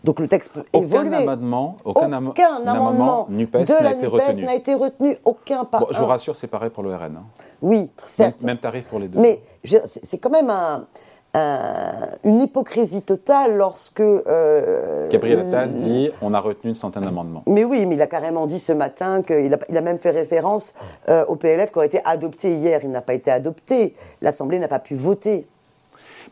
Donc 0.04 0.20
le 0.20 0.28
texte 0.28 0.52
peut 0.52 0.64
aucun 0.74 0.86
évoluer. 0.86 1.16
Amendement, 1.18 1.78
aucun, 1.86 2.12
amendement 2.12 3.28
NUPES 3.30 3.70
n'a 3.82 3.92
été 3.92 4.08
retenu. 4.08 4.44
n'a 4.44 4.56
été 4.56 4.74
retenu, 4.74 5.18
aucun 5.26 5.66
pas. 5.66 5.80
je 5.92 6.00
vous 6.00 6.06
rassure, 6.06 6.36
c'est 6.36 6.48
pareil 6.48 6.70
pour 6.70 6.84
le 6.84 6.96
RN. 6.96 7.18
Hein. 7.18 7.24
Oui, 7.62 7.92
certes. 7.98 8.42
Même, 8.44 8.58
tarif 8.58 8.86
pour 8.86 9.00
les 9.00 9.08
deux. 9.08 9.20
Mais 9.20 9.42
c'est 9.64 10.18
quand 10.18 10.32
même 10.32 10.50
un, 10.50 10.86
une 11.36 12.42
hypocrisie 12.42 13.02
totale 13.02 13.56
lorsque. 13.56 14.02
Euh, 14.02 15.10
Gabriel 15.10 15.40
Attal 15.40 15.74
dit 15.74 16.12
on 16.22 16.34
a 16.34 16.40
retenu 16.40 16.70
une 16.70 16.76
centaine 16.76 17.04
d'amendements. 17.04 17.44
Mais 17.48 17.64
oui, 17.64 17.86
mais 17.86 17.96
il 17.96 18.02
a 18.02 18.08
carrément 18.08 18.48
dit 18.48 18.60
ce 18.60 18.74
matin 18.74 19.22
qu'il 19.22 19.54
a, 19.54 19.58
il 19.70 19.78
a 19.78 19.82
même 19.82 19.98
fait 19.98 20.12
référence 20.12 20.74
euh, 21.10 21.26
au 21.28 21.36
PLF 21.36 21.72
qui 21.72 21.78
aurait 21.78 21.88
été 21.88 22.02
adopté 22.06 22.54
hier. 22.54 22.82
Il 22.84 22.92
n'a 22.92 23.02
pas 23.02 23.14
été 23.14 23.32
adopté. 23.32 23.96
L'Assemblée 24.22 24.60
n'a 24.60 24.68
pas 24.68 24.80
pu 24.80 24.96
voter. 24.96 25.48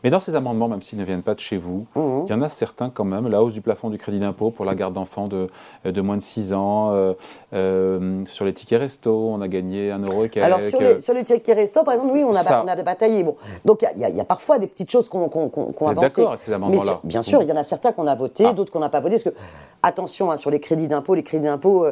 Mais 0.02 0.10
dans 0.10 0.20
ces 0.20 0.34
amendements, 0.34 0.68
même 0.68 0.82
s'ils 0.82 0.98
ne 0.98 1.04
viennent 1.04 1.22
pas 1.22 1.34
de 1.34 1.40
chez 1.40 1.56
vous, 1.56 1.86
mhm. 1.94 2.24
il 2.26 2.30
y 2.30 2.34
en 2.34 2.40
a 2.42 2.48
certains 2.48 2.90
quand 2.90 3.04
même. 3.04 3.28
La 3.28 3.42
hausse 3.42 3.52
du 3.52 3.60
plafond 3.60 3.90
du 3.90 3.98
crédit 3.98 4.18
d'impôt 4.20 4.50
pour 4.50 4.64
la 4.64 4.74
garde 4.74 4.94
d'enfants 4.94 5.28
de, 5.28 5.48
euh, 5.86 5.92
de, 5.92 6.00
moins 6.00 6.16
de 6.16 6.22
6 6.22 6.52
ans. 6.54 6.90
Euh, 6.92 7.12
euh, 7.52 8.24
sur 8.26 8.44
les 8.44 8.54
tickets 8.54 8.80
resto, 8.80 9.12
on 9.12 9.40
a 9.40 9.48
gagné 9.48 9.90
un 9.90 10.00
euro 10.00 10.24
et 10.24 10.28
quelques. 10.28 10.46
Alors 10.46 10.60
sur 10.60 10.80
les, 10.80 11.00
sur 11.00 11.14
les, 11.14 11.24
tickets 11.24 11.56
resto, 11.56 11.82
par 11.84 11.94
exemple, 11.94 12.12
oui, 12.14 12.24
on 12.24 12.34
a, 12.34 12.64
on 12.64 12.68
a 12.68 12.76
bataillé. 12.82 13.22
Bon. 13.22 13.36
Donc 13.64 13.82
il 13.82 13.98
y, 13.98 14.16
y, 14.16 14.20
a 14.20 14.24
parfois 14.24 14.58
des 14.58 14.66
petites 14.66 14.90
choses 14.90 15.08
qu'on 15.08 15.28
qu 15.28 15.38
qu 15.50 15.84
avancé. 15.84 16.16
D'accord 16.16 16.32
avec 16.32 16.42
ces 16.42 16.52
amendements-là. 16.52 17.00
Bien 17.04 17.22
sûr, 17.22 17.42
il 17.42 17.48
y 17.48 17.52
en 17.52 17.56
a 17.56 17.64
certains 17.64 17.92
qu'on 17.92 18.06
a 18.06 18.14
votés, 18.14 18.46
ah. 18.46 18.52
d'autres 18.52 18.72
qu'on 18.72 18.80
n'a 18.80 18.88
pas 18.88 19.00
votés. 19.00 19.16
Parce 19.16 19.24
que, 19.24 19.40
attention, 19.82 20.30
hein, 20.30 20.36
sur 20.36 20.50
les 20.50 20.60
crédits 20.60 20.88
d'impôt, 20.88 21.14
les 21.14 21.22
crédits 21.22 21.44
d'impôt, 21.44 21.86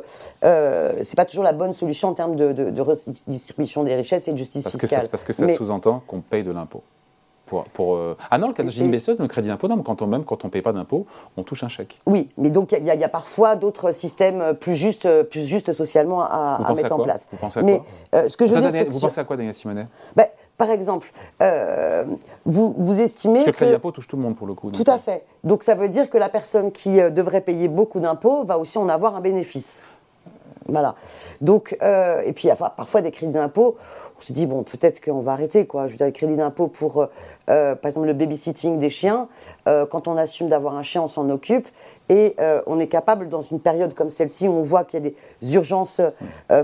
euh, 0.44 0.92
c'est 1.02 1.16
pas 1.16 1.24
toujours 1.24 1.44
la 1.44 1.52
bonne 1.52 1.72
solution 1.72 2.08
en 2.08 2.14
termes 2.14 2.36
de, 2.36 2.52
de, 2.52 2.80
redistribution 2.80 3.84
des 3.84 3.94
richesses 3.94 4.28
et 4.28 4.32
de 4.32 4.38
justice 4.38 4.64
parce 4.64 4.78
fiscale. 4.78 5.04
Que 5.04 5.10
parce 5.10 5.24
que 5.24 5.32
ça 5.32 5.48
sous-entend 5.56 6.02
qu'on 6.06 6.20
paye 6.20 6.42
de 6.42 6.52
l'impôt. 6.52 6.82
Pour, 7.48 7.94
euh, 7.94 8.16
Ah 8.30 8.38
non, 8.38 8.48
le 8.48 8.54
cas 8.54 8.62
de 8.62 8.70
Ginny 8.70 8.90
le 8.90 9.26
crédit 9.26 9.48
d'impôt, 9.48 9.68
non, 9.68 9.82
quand 9.82 10.02
on, 10.02 10.06
même 10.06 10.24
quand 10.24 10.44
on 10.44 10.48
ne 10.48 10.52
paye 10.52 10.62
pas 10.62 10.72
d'impôt, 10.72 11.06
on 11.36 11.42
touche 11.42 11.64
un 11.64 11.68
chèque. 11.68 11.98
Oui, 12.06 12.28
mais 12.36 12.50
donc 12.50 12.72
il 12.72 12.84
y, 12.84 13.04
a 13.04 13.08
parfois 13.08 13.56
d'autres 13.56 13.92
systèmes 13.92 14.54
plus 14.54 14.76
justes, 14.76 15.22
plus 15.24 15.46
justes 15.46 15.72
socialement 15.72 16.22
à, 16.22 16.72
mettre 16.74 16.92
en 16.92 16.98
place. 16.98 17.26
Vous 17.30 17.38
pensez 17.38 17.60
à 17.60 17.62
mais, 17.62 17.78
quoi 17.78 18.20
euh, 18.20 18.28
ce 18.28 18.36
que 18.36 18.46
je 18.46 18.54
veux 18.54 18.70
dire, 18.70 18.86
Vous 18.90 19.00
pensez 19.00 19.20
à 19.20 19.24
quoi, 19.24 19.36
Daniel 19.36 19.54
Simonet 19.54 19.86
ben, 20.16 20.26
Par 20.56 20.70
exemple, 20.70 21.12
euh, 21.42 22.04
vous, 22.44 22.74
vous 22.76 23.00
estimez. 23.00 23.44
Parce 23.44 23.44
que 23.44 23.50
le 23.50 23.56
crédit 23.56 23.72
d'impôt 23.72 23.90
touche 23.92 24.08
tout 24.08 24.16
le 24.16 24.22
monde 24.22 24.36
pour 24.36 24.46
le 24.46 24.54
coup. 24.54 24.70
Tout 24.70 24.84
à 24.86 24.98
fait. 24.98 25.24
Donc 25.44 25.62
ça 25.62 25.74
veut 25.74 25.88
dire 25.88 26.10
que 26.10 26.18
la 26.18 26.28
personne 26.28 26.72
qui 26.72 26.96
devrait 26.96 27.40
payer 27.40 27.68
beaucoup 27.68 28.00
d'impôts 28.00 28.44
va 28.44 28.58
aussi 28.58 28.78
en 28.78 28.88
avoir 28.88 29.16
un 29.16 29.20
bénéfice. 29.20 29.82
Voilà. 30.68 30.94
Donc, 31.40 31.76
euh, 31.82 32.20
et 32.20 32.32
puis 32.34 32.44
il 32.44 32.48
y 32.48 32.50
a 32.50 32.56
parfois 32.56 33.00
des 33.00 33.10
crédits 33.10 33.32
d'impôt. 33.32 33.76
On 34.18 34.20
se 34.20 34.34
dit 34.34 34.44
bon, 34.44 34.64
peut-être 34.64 35.02
qu'on 35.02 35.20
va 35.20 35.32
arrêter 35.32 35.66
quoi. 35.66 35.86
Je 35.86 35.92
veux 35.92 35.96
dire, 35.96 36.06
les 36.06 36.12
crédits 36.12 36.36
d'impôt 36.36 36.68
pour, 36.68 37.00
euh, 37.00 37.06
euh, 37.48 37.74
par 37.74 37.88
exemple, 37.88 38.06
le 38.06 38.12
babysitting 38.12 38.78
des 38.78 38.90
chiens. 38.90 39.28
quand 39.64 40.08
on 40.08 40.16
assume 40.16 40.48
d'avoir 40.48 40.76
un 40.76 40.82
chien, 40.82 41.02
on 41.02 41.08
s'en 41.08 41.28
occupe 41.30 41.68
et 42.08 42.36
on 42.66 42.80
est 42.80 42.88
capable 42.88 43.28
dans 43.28 43.42
une 43.42 43.60
période 43.60 43.94
comme 43.94 44.10
celle-ci 44.10 44.48
où 44.48 44.52
on 44.52 44.62
voit 44.62 44.84
qu'il 44.84 45.04
y 45.04 45.06
a 45.06 45.10
des 45.10 45.54
urgences 45.54 46.00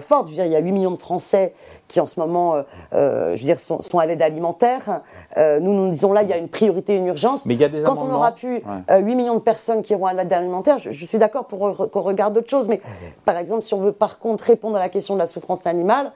fortes. 0.01 0.29
Je 0.29 0.33
veux 0.33 0.37
dire, 0.37 0.47
il 0.47 0.53
y 0.53 0.57
a 0.57 0.61
8 0.61 0.73
millions 0.73 0.91
de 0.91 0.97
Français 0.97 1.55
qui 1.89 2.01
en 2.01 2.07
ce 2.07 2.19
moment, 2.19 2.63
je 2.93 3.31
veux 3.31 3.37
dire, 3.37 3.61
sont, 3.61 3.99
à 3.99 4.07
l'aide 4.07 4.23
alimentaire. 4.23 5.03
nous, 5.37 5.73
nous 5.73 5.91
disons 5.91 6.13
là, 6.13 6.23
il 6.23 6.29
y 6.29 6.33
a 6.33 6.39
une 6.39 6.49
priorité, 6.49 6.97
une 6.97 7.07
urgence. 7.07 7.47
Mais 7.47 7.55
il 7.55 7.61
y 7.61 7.65
a 7.65 7.69
des 7.69 7.83
Quand 7.83 8.03
on 8.03 8.11
aura 8.11 8.33
pu 8.33 8.63
8 8.91 9.15
millions 9.15 9.35
de 9.35 9.41
personnes 9.41 9.83
qui 9.83 9.93
iront 9.93 10.07
à 10.07 10.13
l'aide 10.13 10.33
alimentaire, 10.33 10.79
je, 10.79 10.91
je 10.91 11.05
suis 11.07 11.19
d'accord 11.19 11.47
pour 11.47 11.91
qu'on 11.91 12.03
regarde 12.03 12.35
d'autres 12.35 12.51
choses. 12.51 12.69
Mais 12.69 12.81
par 13.25 13.37
exemple, 13.37 13.63
si 13.63 13.75
on 13.75 13.81
veut 13.81 13.93
par 13.93 14.19
contre 14.19 14.45
répondre 14.45 14.77
à 14.77 14.81
la 14.81 14.89
question 14.89 15.15
de 15.15 15.19
la 15.19 15.27
souffrance 15.27 15.67
animale, 15.67 16.13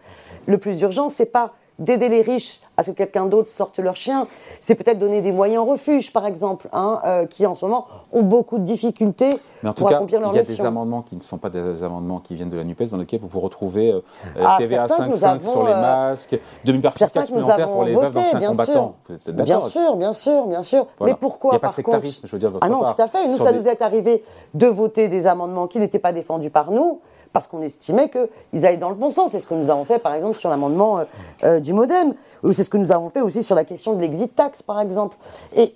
le 0.47 0.59
plus 0.59 0.81
urgent, 0.81 1.09
c'est 1.09 1.27
pas 1.27 1.53
d'aider 1.79 2.09
les 2.09 2.23
riches 2.23 2.61
à 2.77 2.83
ce 2.83 2.91
que 2.91 2.97
quelqu'un 2.97 3.27
d'autre 3.27 3.49
sorte 3.49 3.79
leur 3.79 3.97
chien, 3.97 4.27
c'est 4.61 4.75
peut-être 4.75 4.99
donner 4.99 5.21
des 5.21 5.33
moyens 5.33 5.63
en 5.63 5.65
refuge, 5.65 6.13
par 6.13 6.27
exemple, 6.27 6.69
hein, 6.73 7.01
euh, 7.05 7.27
qui 7.27 7.47
en 7.47 7.55
ce 7.55 7.65
moment 7.65 7.87
ont 8.13 8.23
beaucoup 8.23 8.59
de 8.59 8.65
difficultés 8.65 9.31
Mais 9.63 9.71
en 9.71 9.73
pour 9.73 9.89
tout 9.89 9.95
accomplir 9.95 10.21
leur 10.21 10.33
mission. 10.33 10.45
Il 10.45 10.57
y 10.57 10.61
a 10.61 10.63
des 10.63 10.67
amendements 10.67 11.03
qui 11.03 11.17
ne 11.17 11.21
sont 11.21 11.39
pas 11.39 11.51
des 11.51 11.85
amendements 11.85 12.19
qui 12.19 12.35
viennent 12.35 12.51
de 12.51 12.57
la 12.57 12.65
NUPES, 12.65 12.91
dans 12.91 12.97
lesquels 12.97 13.21
vous 13.21 13.29
vous 13.29 13.41
retrouvez 13.41 13.93
euh, 13.93 14.01
ah, 14.41 14.57
TVA 14.59 14.87
5,5 14.87 15.43
sur 15.43 15.65
les 15.65 15.73
euh, 15.73 15.81
masques, 15.81 16.39
demi-part 16.65 16.95
fiscale 16.95 17.27
supplémentaire 17.27 17.71
pour 17.71 17.85
les 17.85 17.95
veuves 17.95 18.13
d'anciens 18.13 18.41
combattants. 18.41 18.95
Bien 19.29 19.61
sûr, 19.61 19.97
bien 19.97 20.13
sûr, 20.13 20.47
bien 20.47 20.63
sûr. 20.63 20.87
Mais 21.01 21.15
pourquoi, 21.15 21.53
Il 21.55 21.57
a 21.57 21.61
pas 21.61 21.69
de 21.69 21.75
sectarisme, 21.75 22.27
je 22.27 22.33
veux 22.33 22.39
dire, 22.39 22.53
Ah 22.61 22.69
non, 22.69 22.83
tout 22.83 23.03
à 23.03 23.07
fait. 23.07 23.27
Nous, 23.27 23.37
ça 23.37 23.53
nous 23.53 23.69
est 23.69 23.83
arrivé 23.83 24.23
de 24.55 24.67
voter 24.67 25.09
des 25.09 25.27
amendements 25.27 25.67
qui 25.67 25.79
n'étaient 25.79 25.99
pas 25.99 26.13
défendus 26.13 26.51
par 26.51 26.71
nous, 26.71 27.01
parce 27.33 27.47
qu'on 27.47 27.63
estimait 27.63 28.11
qu'ils 28.11 28.67
allaient 28.67 28.77
dans 28.77 28.91
le 28.91 28.95
bon 28.95 29.11
sens. 29.11 29.33
C'est 29.33 29.41
ce 29.41 29.47
que 29.47 29.55
nous 29.55 29.71
avons 29.71 29.85
fait, 29.85 29.99
par 29.99 30.15
exemple, 30.15 30.37
sur 30.37 30.51
l'amendement 30.51 30.99
euh, 31.01 31.05
euh, 31.45 31.61
du 31.61 31.73
modem, 31.73 32.15
ou 32.43 32.53
c'est 32.53 32.65
ce 32.65 32.71
que 32.71 32.77
nous 32.77 32.93
avons 32.93 33.09
fait 33.09 33.21
aussi 33.21 33.43
sur 33.43 33.55
la 33.55 33.65
question 33.65 33.95
de 33.95 34.01
l'exit 34.01 34.35
tax, 34.35 34.63
par 34.63 34.81
exemple. 34.81 35.17
Et, 35.55 35.75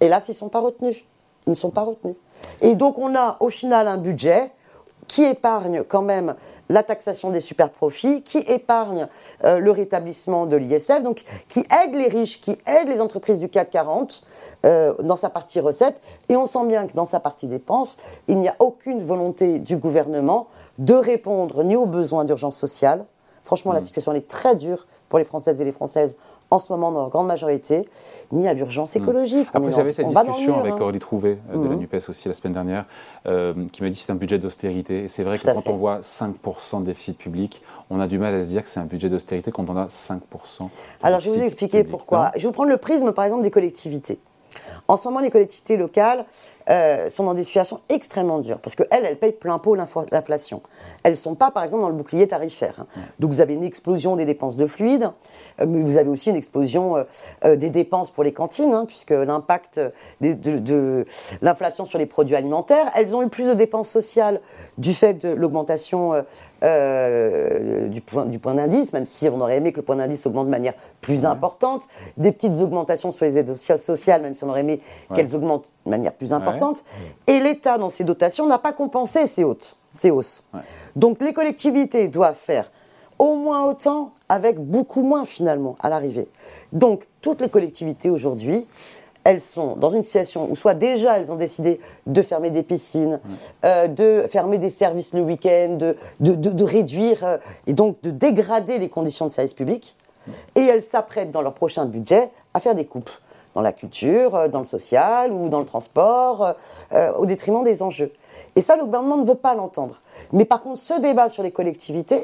et 0.00 0.08
là, 0.08 0.20
ils 0.26 0.30
ne 0.30 0.36
sont 0.36 0.48
pas 0.48 0.60
retenus. 0.60 1.04
Ils 1.46 1.50
ne 1.50 1.54
sont 1.54 1.70
pas 1.70 1.82
retenus. 1.82 2.16
Et 2.60 2.74
donc, 2.74 2.98
on 2.98 3.14
a 3.14 3.36
au 3.40 3.50
final 3.50 3.88
un 3.88 3.96
budget 3.96 4.50
qui 5.14 5.22
épargne 5.22 5.84
quand 5.84 6.02
même 6.02 6.34
la 6.68 6.82
taxation 6.82 7.30
des 7.30 7.38
super 7.38 7.70
profits, 7.70 8.22
qui 8.22 8.38
épargne 8.38 9.06
euh, 9.44 9.60
le 9.60 9.70
rétablissement 9.70 10.44
de 10.44 10.56
l'ISF, 10.56 11.04
donc 11.04 11.22
qui 11.48 11.60
aide 11.60 11.94
les 11.94 12.08
riches, 12.08 12.40
qui 12.40 12.58
aide 12.66 12.88
les 12.88 13.00
entreprises 13.00 13.38
du 13.38 13.48
CAC 13.48 13.70
40 13.70 14.24
euh, 14.66 14.92
dans 15.04 15.14
sa 15.14 15.30
partie 15.30 15.60
recettes. 15.60 16.00
Et 16.28 16.34
on 16.34 16.46
sent 16.46 16.66
bien 16.66 16.88
que 16.88 16.94
dans 16.94 17.04
sa 17.04 17.20
partie 17.20 17.46
dépenses, 17.46 17.96
il 18.26 18.38
n'y 18.38 18.48
a 18.48 18.56
aucune 18.58 19.04
volonté 19.04 19.60
du 19.60 19.76
gouvernement 19.76 20.48
de 20.78 20.94
répondre 20.94 21.62
ni 21.62 21.76
aux 21.76 21.86
besoins 21.86 22.24
d'urgence 22.24 22.56
sociale. 22.56 23.04
Franchement, 23.44 23.72
la 23.72 23.78
mm. 23.78 23.84
situation 23.84 24.14
est 24.14 24.26
très 24.26 24.56
dure 24.56 24.84
pour 25.08 25.20
les 25.20 25.24
Françaises 25.24 25.60
et 25.60 25.64
les 25.64 25.70
Françaises 25.70 26.16
en 26.50 26.58
ce 26.58 26.72
moment 26.72 26.92
dans 26.92 27.00
leur 27.00 27.10
grande 27.10 27.26
majorité, 27.26 27.88
ni 28.32 28.46
à 28.48 28.54
l'urgence 28.54 28.94
hmm. 28.94 29.02
écologique. 29.02 29.48
Après, 29.52 29.72
j'avais 29.72 29.92
cette 29.92 30.08
discussion 30.08 30.60
avec 30.60 30.74
hein. 30.74 30.78
Aurélie 30.80 30.98
Trouvé 30.98 31.38
euh, 31.52 31.58
de 31.58 31.68
la 31.68 31.74
hmm. 31.74 31.80
NUPES 31.80 32.08
aussi 32.08 32.28
la 32.28 32.34
semaine 32.34 32.52
dernière, 32.52 32.84
euh, 33.26 33.54
qui 33.72 33.82
m'a 33.82 33.90
dit 33.90 33.96
que 33.96 34.02
c'est 34.04 34.12
un 34.12 34.16
budget 34.16 34.38
d'austérité. 34.38 35.04
Et 35.04 35.08
c'est 35.08 35.22
vrai 35.22 35.38
que 35.38 35.44
quand 35.44 35.70
on 35.70 35.76
voit 35.76 36.00
5% 36.00 36.80
de 36.80 36.86
déficit 36.86 37.18
public, 37.18 37.62
on 37.90 38.00
a 38.00 38.06
du 38.06 38.18
mal 38.18 38.34
à 38.34 38.42
se 38.42 38.48
dire 38.48 38.62
que 38.62 38.68
c'est 38.68 38.80
un 38.80 38.84
budget 38.84 39.08
d'austérité 39.08 39.50
quand 39.50 39.68
on 39.68 39.76
a 39.76 39.86
5%. 39.86 40.20
Alors, 41.02 41.20
je 41.20 41.30
vais 41.30 41.38
vous 41.38 41.44
expliquer 41.44 41.84
pourquoi. 41.84 42.32
Je 42.34 42.42
vais 42.42 42.46
vous 42.46 42.52
prendre 42.52 42.70
le 42.70 42.78
prisme, 42.78 43.12
par 43.12 43.24
exemple, 43.24 43.42
des 43.42 43.50
collectivités. 43.50 44.18
En 44.86 44.96
ce 44.96 45.08
moment, 45.08 45.20
les 45.20 45.30
collectivités 45.30 45.76
locales 45.76 46.26
euh, 46.70 47.10
sont 47.10 47.24
dans 47.24 47.34
des 47.34 47.44
situations 47.44 47.80
extrêmement 47.90 48.38
dures 48.38 48.58
parce 48.58 48.74
qu'elles, 48.74 49.04
elles 49.04 49.18
payent 49.18 49.32
plein 49.32 49.58
pot 49.58 49.74
l'inflation. 49.74 50.62
Elles 51.02 51.12
ne 51.12 51.16
sont 51.16 51.34
pas, 51.34 51.50
par 51.50 51.62
exemple, 51.62 51.82
dans 51.82 51.90
le 51.90 51.94
bouclier 51.94 52.26
tarifaire. 52.26 52.76
Hein. 52.78 52.86
Donc 53.18 53.32
vous 53.32 53.42
avez 53.42 53.52
une 53.52 53.64
explosion 53.64 54.16
des 54.16 54.24
dépenses 54.24 54.56
de 54.56 54.66
fluide, 54.66 55.10
euh, 55.60 55.66
mais 55.68 55.82
vous 55.82 55.98
avez 55.98 56.08
aussi 56.08 56.30
une 56.30 56.36
explosion 56.36 57.04
euh, 57.44 57.56
des 57.56 57.68
dépenses 57.68 58.10
pour 58.10 58.24
les 58.24 58.32
cantines, 58.32 58.72
hein, 58.72 58.84
puisque 58.86 59.10
l'impact 59.10 59.78
de, 60.22 61.04
l'inflation 61.42 61.84
sur 61.84 61.98
les 61.98 62.06
produits 62.06 62.36
alimentaires, 62.36 62.90
elles 62.94 63.14
ont 63.14 63.22
eu 63.22 63.28
plus 63.28 63.46
de 63.46 63.54
dépenses 63.54 63.90
sociales 63.90 64.40
du 64.78 64.94
fait 64.94 65.14
de 65.14 65.28
l'augmentation 65.28 66.12
du 66.62 68.00
point, 68.00 68.24
du 68.24 68.38
point 68.38 68.54
d'indice, 68.54 68.94
même 68.94 69.04
si 69.04 69.28
on 69.28 69.38
aurait 69.40 69.56
aimé 69.56 69.72
que 69.72 69.76
le 69.76 69.82
point 69.82 69.96
d'indice 69.96 70.24
augmente 70.24 70.46
de 70.46 70.50
manière 70.50 70.74
plus 71.02 71.26
importante, 71.26 71.82
des 72.16 72.32
petites 72.32 72.54
augmentations 72.54 73.12
sur 73.12 73.26
les 73.26 73.36
aides 73.36 73.54
sociales, 73.54 74.22
même 74.22 74.32
si 74.32 74.44
on 74.44 74.48
aurait 74.48 74.60
aimé 74.60 74.80
qu'elles 75.14 75.34
augmentent 75.34 75.73
de 75.84 75.90
manière 75.90 76.12
plus 76.12 76.32
importante. 76.32 76.84
Et 77.26 77.40
l'État, 77.40 77.78
dans 77.78 77.90
ses 77.90 78.04
dotations, 78.04 78.46
n'a 78.46 78.58
pas 78.58 78.72
compensé 78.72 79.26
ces, 79.26 79.44
hautes, 79.44 79.76
ces 79.92 80.10
hausses. 80.10 80.44
Donc 80.96 81.20
les 81.22 81.32
collectivités 81.32 82.08
doivent 82.08 82.34
faire 82.34 82.70
au 83.18 83.36
moins 83.36 83.64
autant 83.64 84.12
avec 84.28 84.58
beaucoup 84.58 85.02
moins 85.02 85.24
finalement 85.24 85.76
à 85.80 85.88
l'arrivée. 85.88 86.28
Donc 86.72 87.06
toutes 87.20 87.40
les 87.40 87.48
collectivités 87.48 88.10
aujourd'hui, 88.10 88.66
elles 89.24 89.40
sont 89.40 89.76
dans 89.76 89.90
une 89.90 90.02
situation 90.02 90.50
où 90.50 90.56
soit 90.56 90.74
déjà 90.74 91.18
elles 91.18 91.32
ont 91.32 91.36
décidé 91.36 91.80
de 92.06 92.22
fermer 92.22 92.50
des 92.50 92.62
piscines, 92.62 93.20
euh, 93.64 93.88
de 93.88 94.26
fermer 94.28 94.58
des 94.58 94.70
services 94.70 95.14
le 95.14 95.22
week-end, 95.22 95.78
de, 95.78 95.96
de, 96.20 96.64
réduire 96.64 97.24
euh, 97.24 97.38
et 97.66 97.72
donc 97.72 98.00
de 98.02 98.10
dégrader 98.10 98.78
les 98.78 98.90
conditions 98.90 99.26
de 99.26 99.30
service 99.30 99.54
public, 99.54 99.96
et 100.56 100.60
elles 100.60 100.82
s'apprêtent 100.82 101.30
dans 101.30 101.42
leur 101.42 101.54
prochain 101.54 101.86
budget 101.86 102.30
à 102.52 102.60
faire 102.60 102.74
des 102.74 102.84
coupes 102.84 103.10
dans 103.54 103.62
la 103.62 103.72
culture, 103.72 104.34
euh, 104.34 104.48
dans 104.48 104.58
le 104.58 104.64
social 104.64 105.32
ou 105.32 105.48
dans 105.48 105.60
le 105.60 105.64
transport, 105.64 106.44
euh, 106.44 106.52
euh, 106.92 107.12
au 107.14 107.26
détriment 107.26 107.62
des 107.62 107.82
enjeux. 107.82 108.12
Et 108.56 108.62
ça, 108.62 108.76
le 108.76 108.84
gouvernement 108.84 109.16
ne 109.16 109.24
veut 109.24 109.36
pas 109.36 109.54
l'entendre. 109.54 110.00
Mais 110.32 110.44
par 110.44 110.62
contre, 110.62 110.78
ce 110.78 111.00
débat 111.00 111.28
sur 111.28 111.42
les 111.42 111.52
collectivités, 111.52 112.20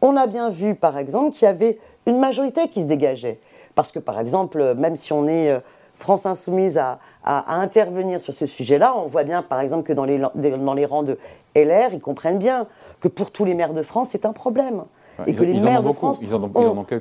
on 0.00 0.16
a 0.16 0.26
bien 0.26 0.48
vu, 0.48 0.74
par 0.74 0.98
exemple, 0.98 1.32
qu'il 1.32 1.46
y 1.46 1.48
avait 1.48 1.78
une 2.06 2.18
majorité 2.18 2.68
qui 2.68 2.82
se 2.82 2.86
dégageait. 2.86 3.40
Parce 3.74 3.92
que, 3.92 3.98
par 3.98 4.18
exemple, 4.18 4.74
même 4.74 4.96
si 4.96 5.12
on 5.12 5.26
est 5.26 5.56
France 5.94 6.26
Insoumise 6.26 6.78
à, 6.78 6.98
intervenir 7.24 8.20
sur 8.20 8.34
ce 8.34 8.46
sujet-là, 8.46 8.94
on 8.96 9.06
voit 9.06 9.22
bien, 9.24 9.42
par 9.42 9.60
exemple, 9.60 9.84
que 9.84 9.92
dans 9.92 10.04
les, 10.04 10.18
dans 10.18 10.74
les 10.74 10.86
rangs 10.86 11.04
de 11.04 11.18
LR, 11.54 11.92
ils 11.92 12.00
comprennent 12.00 12.38
bien 12.38 12.66
que 13.00 13.08
pour 13.08 13.30
tous 13.30 13.44
les 13.44 13.54
maires 13.54 13.74
de 13.74 13.82
France, 13.82 14.08
c'est 14.10 14.26
un 14.26 14.32
problème 14.32 14.84
et 15.26 15.34
que 15.34 15.42
les 15.42 15.60
maires 15.60 15.82
de 15.82 15.92
France 15.92 16.20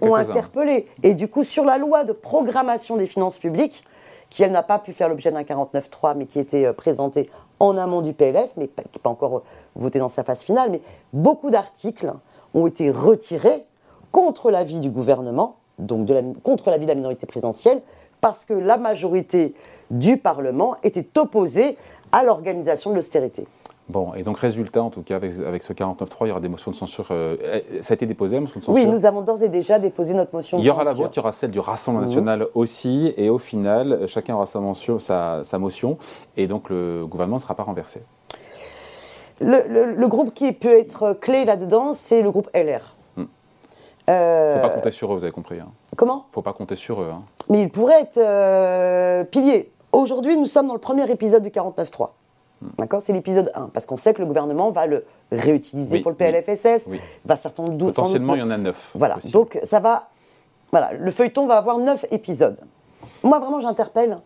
ont, 0.02 0.16
interpellé. 0.16 0.88
Et 1.04 1.14
du 1.14 1.28
coup, 1.28 1.44
sur 1.44 1.66
la 1.66 1.78
loi 1.78 2.04
de 2.04 2.14
programmation 2.14 2.98
des 2.98 3.08
finances 3.08 3.38
publiques, 3.38 3.84
qui 4.30 4.44
elle 4.44 4.52
n'a 4.52 4.64
pas 4.64 4.80
pu 4.80 4.94
faire 4.94 5.10
l'objet 5.10 5.32
d'un 5.32 5.44
49.3, 5.44 6.16
mais 6.16 6.26
qui 6.26 6.40
était 6.40 6.66
euh, 6.66 6.74
présentée 6.74 7.30
en 7.60 7.78
amont 7.78 8.02
du 8.02 8.14
PLF, 8.14 8.54
mais 8.58 8.68
qui 8.68 8.74
n'est 8.80 9.02
pas 9.04 9.10
encore 9.10 9.38
euh, 9.38 9.44
votée 9.76 10.00
dans 10.00 10.08
sa 10.08 10.24
phase 10.24 10.42
finale, 10.42 10.70
mais 10.72 10.82
beaucoup 11.14 11.52
d'articles 11.52 12.12
ont 12.54 12.66
été 12.66 12.90
retirés 12.92 13.66
contre 14.12 14.50
l'avis 14.50 14.80
du 14.80 14.90
gouvernement, 14.90 15.58
donc 15.80 16.06
de 16.06 16.14
la, 16.14 16.22
contre 16.44 16.70
l'avis 16.72 16.86
de 16.86 16.92
la 16.92 16.96
minorité 16.96 17.28
présidentielle, 17.28 17.82
parce 18.22 18.46
que 18.46 18.54
la 18.54 18.78
majorité 18.78 19.54
du 19.90 20.18
Parlement 20.18 20.76
était 20.84 21.18
opposée 21.18 21.78
à 22.12 22.24
l'organisation 22.24 22.92
de 22.92 22.96
l'austérité. 22.96 23.46
Bon, 23.92 24.14
et 24.14 24.24
donc 24.24 24.38
résultat, 24.38 24.82
en 24.82 24.90
tout 24.90 25.02
cas, 25.02 25.18
avec, 25.18 25.34
ce 25.64 25.74
49.3, 25.74 26.08
il 26.22 26.28
y 26.30 26.32
aura 26.32 26.40
des 26.40 26.48
motions 26.48 26.72
de 26.72 26.76
censure. 26.78 27.08
Euh, 27.12 27.36
eh, 27.74 27.84
ça 27.84 27.92
a 27.92 27.96
été 27.96 28.06
déposé, 28.06 28.36
la 28.36 28.42
motion 28.42 28.62
de 28.62 28.66
censure 28.66 28.82
Oui, 28.82 28.90
nous 28.90 29.06
avons 29.06 29.22
d'ores 29.22 29.44
et 29.44 29.50
déjà 29.50 29.80
déposé 29.80 30.14
notre 30.14 30.34
motion 30.34 30.58
de 30.58 30.62
censure. 30.62 30.64
Il 30.64 30.66
y 30.66 30.70
aura 30.70 30.86
la 30.86 30.94
vôtre, 30.94 31.12
il 31.16 31.18
y 31.18 31.20
aura 31.20 31.34
celle 31.34 31.52
du 31.52 31.60
Rassemblement 31.60 32.08
mhm. 32.08 32.10
national 32.10 32.48
aussi, 32.54 33.14
et 33.18 33.30
au 33.30 33.38
final, 33.38 34.08
chacun 34.08 34.36
aura 34.36 34.46
sa, 34.46 34.62
mention, 34.62 34.98
sa, 34.98 35.44
motion, 35.60 35.98
et 36.38 36.48
donc 36.48 36.70
le 36.70 37.06
gouvernement 37.06 37.36
ne 37.36 37.42
sera 37.42 37.54
pas 37.54 37.64
renversé. 37.64 38.02
Le, 39.42 40.08
groupe 40.08 40.34
qui 40.34 40.54
peut 40.54 40.80
être 40.80 41.12
clé 41.12 41.44
là-dedans, 41.44 41.92
c'est 41.92 42.22
le 42.22 42.32
groupe 42.32 42.50
LR. 42.54 42.96
Il 43.18 43.24
ne 44.14 44.18
euh, 44.18 44.56
faut 44.56 44.68
pas 44.68 44.74
compter 44.74 44.92
sur 44.92 45.12
eux, 45.12 45.18
vous 45.18 45.24
avez 45.24 45.34
compris. 45.34 45.60
Hein. 45.60 45.68
Comment? 45.98 46.26
Il 46.28 46.30
ne 46.30 46.34
faut 46.34 46.42
pas 46.42 46.54
compter 46.54 46.78
sur 46.78 47.02
eux. 47.02 47.10
Hein. 47.12 47.24
Mais 47.50 47.62
ils 47.62 47.70
pourraient 47.70 48.02
être 48.02 48.18
euh, 48.18 49.26
piliers. 49.26 49.72
Aujourd'hui, 49.92 50.38
nous 50.38 50.46
sommes 50.46 50.68
dans 50.68 50.74
le 50.74 50.80
premier 50.80 51.10
épisode 51.12 51.44
du 51.44 51.50
49.3. 51.50 52.10
D'accord 52.78 53.02
C'est 53.02 53.14
l'épisode 53.14 53.52
1, 53.56 53.70
parce 53.74 53.86
qu'on 53.86 53.98
sait 53.98 54.14
que 54.14 54.22
le 54.22 54.28
gouvernement 54.28 54.70
va 54.70 54.86
le 54.86 55.06
réutiliser 55.32 56.00
pour 56.00 56.12
le 56.12 56.18
PLFSS. 56.18 56.88
Va 57.26 57.36
certainement 57.36 57.76
Potentiellement, 57.78 58.36
il 58.36 58.40
y 58.40 58.44
en 58.44 58.52
a 58.52 58.58
9. 58.58 58.92
Voilà, 58.96 59.18
donc 59.32 59.60
ça 59.64 59.80
va. 59.80 60.10
Voilà, 60.72 60.94
le 60.94 61.12
feuilleton 61.12 61.48
va 61.48 61.58
avoir 61.58 61.80
9 61.80 62.06
épisodes. 62.12 62.60
Moi, 63.24 63.40
vraiment, 63.40 63.60
j'interpelle 63.60 64.20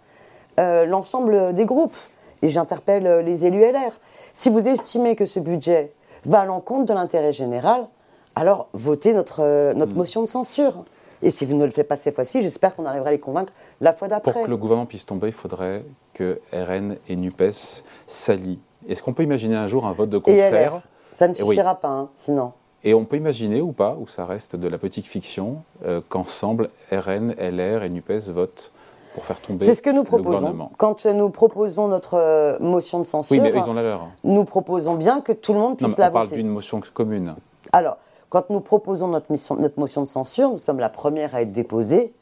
euh, 0.60 0.86
l'ensemble 0.86 1.54
des 1.54 1.66
groupes 1.66 1.96
et 2.42 2.50
j'interpelle 2.50 3.08
euh, 3.08 3.22
les 3.22 3.46
élus 3.46 3.62
LR. 3.62 3.92
Si 4.34 4.50
vous 4.50 4.68
estimez 4.68 5.16
que 5.16 5.26
ce 5.26 5.40
budget 5.40 5.94
va 6.26 6.42
à 6.42 6.46
l'encontre 6.46 6.86
de 6.86 6.94
l'intérêt 6.94 7.34
général, 7.34 7.88
alors 8.36 8.68
votez 8.74 9.14
notre, 9.14 9.42
euh, 9.42 9.74
notre 9.74 9.94
mm. 9.94 9.98
motion 9.98 10.22
de 10.22 10.28
censure. 10.28 10.86
Et 11.22 11.32
si 11.32 11.46
vous 11.46 11.56
ne 11.56 11.66
le 11.66 11.72
faites 11.72 11.88
pas 11.88 11.96
cette 11.96 12.16
fois-ci, 12.16 12.42
j'espère 12.42 12.76
qu'on 12.76 12.86
arrivera 12.86 13.10
à 13.10 13.12
les 13.12 13.20
convaincre 13.20 13.54
la 13.82 13.94
fois 13.94 14.08
d'après. 14.08 14.34
Pour 14.34 14.44
que 14.44 14.50
le 14.50 14.58
gouvernement 14.58 14.86
puisse 14.86 15.06
tomber, 15.06 15.28
il 15.28 15.34
faudrait 15.34 15.84
que 16.14 16.40
RN 16.54 16.98
et 17.08 17.16
NUPES 17.16 17.84
s'allient. 18.08 18.60
Est-ce 18.88 19.02
qu'on 19.02 19.14
peut 19.14 19.24
imaginer 19.24 19.56
un 19.56 19.68
jour 19.68 19.86
un 19.86 19.94
vote 19.94 20.10
de 20.10 20.18
concert 20.18 20.82
Ça 21.12 21.28
ne 21.28 21.34
suffira 21.34 21.76
pas, 21.76 21.90
hein, 21.90 22.10
sinon. 22.16 22.52
Et 22.84 22.94
on 22.94 23.04
peut 23.04 23.18
imaginer 23.18 23.62
ou 23.62 23.72
pas, 23.72 23.98
ou 24.00 24.08
ça 24.08 24.26
reste 24.26 24.56
de 24.56 24.68
la 24.68 24.78
petite 24.78 25.06
fiction, 25.06 25.64
euh, 25.86 26.02
qu'ensemble 26.08 26.70
RN, 26.92 27.34
LR 27.40 27.84
et 27.84 27.90
NUPES 27.90 28.30
votent 28.30 28.72
pour 29.16 29.26
faire 29.26 29.42
tomber 29.42 29.66
C'est 29.66 29.74
ce 29.74 29.82
que 29.82 29.90
nous 29.90 30.04
proposons. 30.04 30.70
Quand 30.78 31.06
nous 31.08 31.30
proposons 31.30 31.88
notre 31.88 32.16
euh, 32.16 32.60
motion 32.60 33.00
de 33.00 33.06
censure, 33.06 33.36
oui, 33.36 33.42
mais 33.42 33.52
ils 33.58 33.70
ont 33.70 33.74
la 33.74 33.82
leur. 33.82 34.08
nous 34.24 34.44
proposons 34.44 34.96
bien 34.96 35.22
que 35.22 35.32
tout 35.32 35.54
le 35.54 35.60
monde 35.60 35.78
puisse 35.78 35.98
la 35.98 36.10
voter. 36.10 36.26
On 36.26 36.26
parle 36.26 36.38
d'une 36.38 36.50
motion 36.50 36.82
commune. 36.94 37.36
Alors, 37.74 37.98
quand 38.36 38.50
nous 38.50 38.60
proposons 38.60 39.08
notre, 39.08 39.28
motion 39.78 40.02
de 40.02 40.08
censure, 40.08 40.52
nous 40.52 40.58
sommes 40.58 40.80
la 40.80 40.90
première 40.90 41.34
à 41.36 41.42
être 41.42 41.54
déposée. 41.54 42.14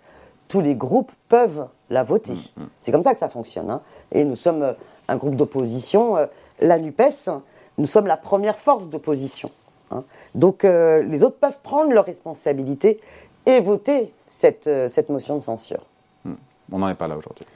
Tous 0.47 0.61
les 0.61 0.75
groupes 0.75 1.11
peuvent 1.27 1.65
la 1.89 2.03
voter. 2.03 2.33
Mm, 2.33 2.61
mm. 2.61 2.69
C'est 2.79 2.91
comme 2.91 3.01
ça 3.01 3.13
que 3.13 3.19
ça 3.19 3.29
fonctionne. 3.29 3.71
Hein. 3.71 3.81
Et 4.11 4.23
nous 4.23 4.35
sommes 4.35 4.61
euh, 4.61 4.73
un 5.07 5.15
groupe 5.15 5.35
d'opposition. 5.35 6.15
Euh, 6.17 6.27
la 6.59 6.77
NUPES, 6.77 7.31
nous 7.79 7.87
sommes 7.87 8.05
la 8.05 8.17
première 8.17 8.59
force 8.59 8.89
d'opposition. 8.89 9.49
Hein. 9.89 10.03
Donc 10.35 10.65
euh, 10.65 11.01
les 11.01 11.23
autres 11.23 11.37
peuvent 11.37 11.57
prendre 11.63 11.91
leurs 11.91 12.05
responsabilités 12.05 12.99
et 13.47 13.59
voter 13.59 14.13
cette, 14.27 14.69
cette 14.89 15.09
motion 15.09 15.35
de 15.35 15.41
censure. 15.41 15.83
Mm. 16.25 16.33
On 16.73 16.77
n'en 16.77 16.89
est 16.89 16.95
pas 16.95 17.07
là 17.07 17.17
aujourd'hui. 17.17 17.47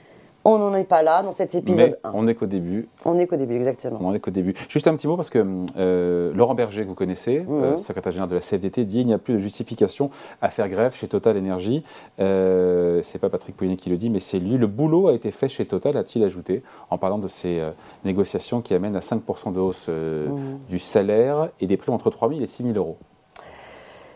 On 0.50 0.56
n'en 0.56 0.74
est 0.74 0.84
pas 0.84 1.02
là 1.02 1.22
dans 1.22 1.32
cet 1.32 1.54
épisode 1.54 1.98
Mais 2.02 2.10
On 2.14 2.22
n'est 2.22 2.34
qu'au 2.34 2.46
début. 2.46 2.88
On 3.04 3.18
est 3.18 3.26
qu'au 3.26 3.36
début, 3.36 3.56
exactement. 3.56 3.98
On 4.02 4.14
est 4.14 4.18
qu'au 4.18 4.30
début. 4.30 4.54
Juste 4.70 4.86
un 4.86 4.96
petit 4.96 5.06
mot 5.06 5.14
parce 5.14 5.28
que 5.28 5.44
euh, 5.76 6.32
Laurent 6.32 6.54
Berger, 6.54 6.84
que 6.84 6.88
vous 6.88 6.94
connaissez, 6.94 7.40
mhm. 7.40 7.62
euh, 7.62 7.76
secrétaire 7.76 8.12
général 8.12 8.30
de 8.30 8.34
la 8.34 8.40
CFDT, 8.40 8.86
dit 8.86 9.00
il 9.00 9.06
n'y 9.06 9.12
a 9.12 9.18
plus 9.18 9.34
de 9.34 9.38
justification 9.40 10.10
à 10.40 10.48
faire 10.48 10.70
grève 10.70 10.94
chez 10.94 11.06
Total 11.06 11.36
Énergie. 11.36 11.84
Euh, 12.18 13.02
c'est 13.02 13.18
pas 13.18 13.28
Patrick 13.28 13.58
Pouyanné 13.58 13.76
qui 13.76 13.90
le 13.90 13.98
dit, 13.98 14.08
mais 14.08 14.20
c'est 14.20 14.38
lui. 14.38 14.56
Le 14.56 14.66
boulot 14.66 15.08
a 15.08 15.12
été 15.12 15.30
fait 15.30 15.50
chez 15.50 15.66
Total, 15.66 15.94
a-t-il 15.98 16.24
ajouté, 16.24 16.62
en 16.88 16.96
parlant 16.96 17.18
de 17.18 17.28
ces 17.28 17.60
euh, 17.60 17.72
négociations 18.06 18.62
qui 18.62 18.72
amènent 18.72 18.96
à 18.96 19.00
5% 19.00 19.52
de 19.52 19.60
hausse 19.60 19.88
mhm. 19.88 20.60
du 20.70 20.78
salaire 20.78 21.50
et 21.60 21.66
des 21.66 21.76
primes 21.76 21.92
entre 21.92 22.08
3 22.08 22.30
000 22.30 22.40
et 22.40 22.46
6 22.46 22.62
000 22.62 22.74
euros. 22.74 22.96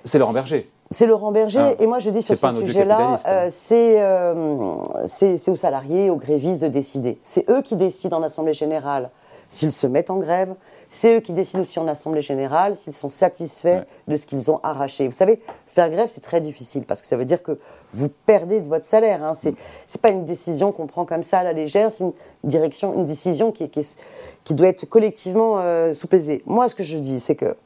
C'est 0.05 0.19
Laurent 0.19 0.33
Berger. 0.33 0.71
C'est 0.91 1.07
Laurent 1.07 1.33
Berger, 1.33 1.75
ah. 1.79 1.83
et 1.83 1.87
moi 1.87 1.99
je 1.99 2.11
dis 2.11 2.21
sur 2.21 2.37
ce 2.37 2.51
sujet-là, 2.51 3.19
euh, 3.27 3.49
euh, 3.73 4.77
c'est 5.07 5.49
aux 5.49 5.57
salariés, 5.57 6.11
aux 6.11 6.17
grévistes 6.17 6.61
de 6.61 6.69
décider. 6.69 7.19
C'est 7.23 7.49
eux 7.49 7.63
qui 7.63 7.77
décident 7.77 8.19
en 8.19 8.23
Assemblée 8.23 8.53
Générale 8.53 9.11
s'ils 9.53 9.73
se 9.73 9.87
mettent 9.87 10.11
en 10.11 10.17
grève. 10.17 10.55
C'est 10.89 11.17
eux 11.17 11.21
qui 11.21 11.33
décident 11.33 11.63
aussi 11.63 11.79
en 11.79 11.87
Assemblée 11.87 12.21
générale 12.21 12.75
s'ils 12.75 12.93
sont 12.93 13.09
satisfaits 13.09 13.85
de 14.09 14.17
ce 14.17 14.27
qu'ils 14.27 14.51
ont 14.51 14.61
arraché. 14.63 15.07
Vous 15.07 15.15
savez, 15.15 15.41
faire 15.67 15.89
grève, 15.91 16.09
c'est 16.13 16.23
très 16.23 16.41
difficile 16.41 16.85
parce 16.85 17.01
que 17.01 17.07
ça 17.07 17.17
veut 17.17 17.25
dire 17.25 17.43
que 17.43 17.59
vous 17.93 18.09
perdez 18.09 18.61
de 18.61 18.69
votre 18.69 18.85
salaire. 18.85 19.23
Hein. 19.23 19.35
C'est 19.35 19.51
n'est 19.51 20.01
pas 20.01 20.11
une 20.11 20.25
décision 20.25 20.73
qu'on 20.73 20.87
prend 20.87 21.05
comme 21.05 21.23
ça 21.23 21.41
à 21.41 21.45
la 21.45 21.53
légère, 21.53 21.93
c'est 21.93 22.05
une, 22.05 22.13
direction, 22.45 22.95
une 22.95 23.05
décision 23.05 23.53
qui, 23.53 23.71
qui, 23.71 24.55
doit 24.55 24.69
être 24.69 24.87
collectivement 24.87 25.61
euh, 25.61 25.95
sous-pesée. 25.95 26.43
Moi, 26.47 26.69
ce 26.69 26.75
que 26.75 26.83
je 26.83 26.99
dis, 26.99 27.21
c'est 27.21 27.37
que 27.37 27.57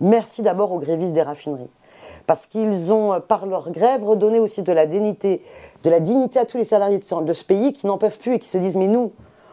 merci 0.00 0.42
d'abord 0.42 0.72
aux 0.72 0.78
grévistes 0.78 1.12
des 1.12 1.22
raffineries. 1.22 1.70
Parce 2.26 2.46
qu'ils 2.46 2.92
ont, 2.92 3.12
euh, 3.12 3.20
par 3.20 3.46
leur 3.46 3.70
grève, 3.70 4.04
redonné 4.04 4.38
aussi 4.38 4.62
de 4.62 4.72
la 4.72 4.86
dignité, 4.86 5.42
de 5.82 5.90
la 5.90 6.00
dignité 6.00 6.38
à 6.38 6.44
tous 6.44 6.58
les 6.58 6.64
salariés 6.64 6.98
de 6.98 7.32
ce 7.32 7.44
pays 7.44 7.72
qui 7.72 7.86
n'en 7.86 7.98
peuvent 7.98 8.18
plus 8.18 8.34
et 8.34 8.38
qui 8.38 8.48
se 8.48 8.58
disent 8.58 8.76
mais 8.76 8.88
nous, 8.88 9.12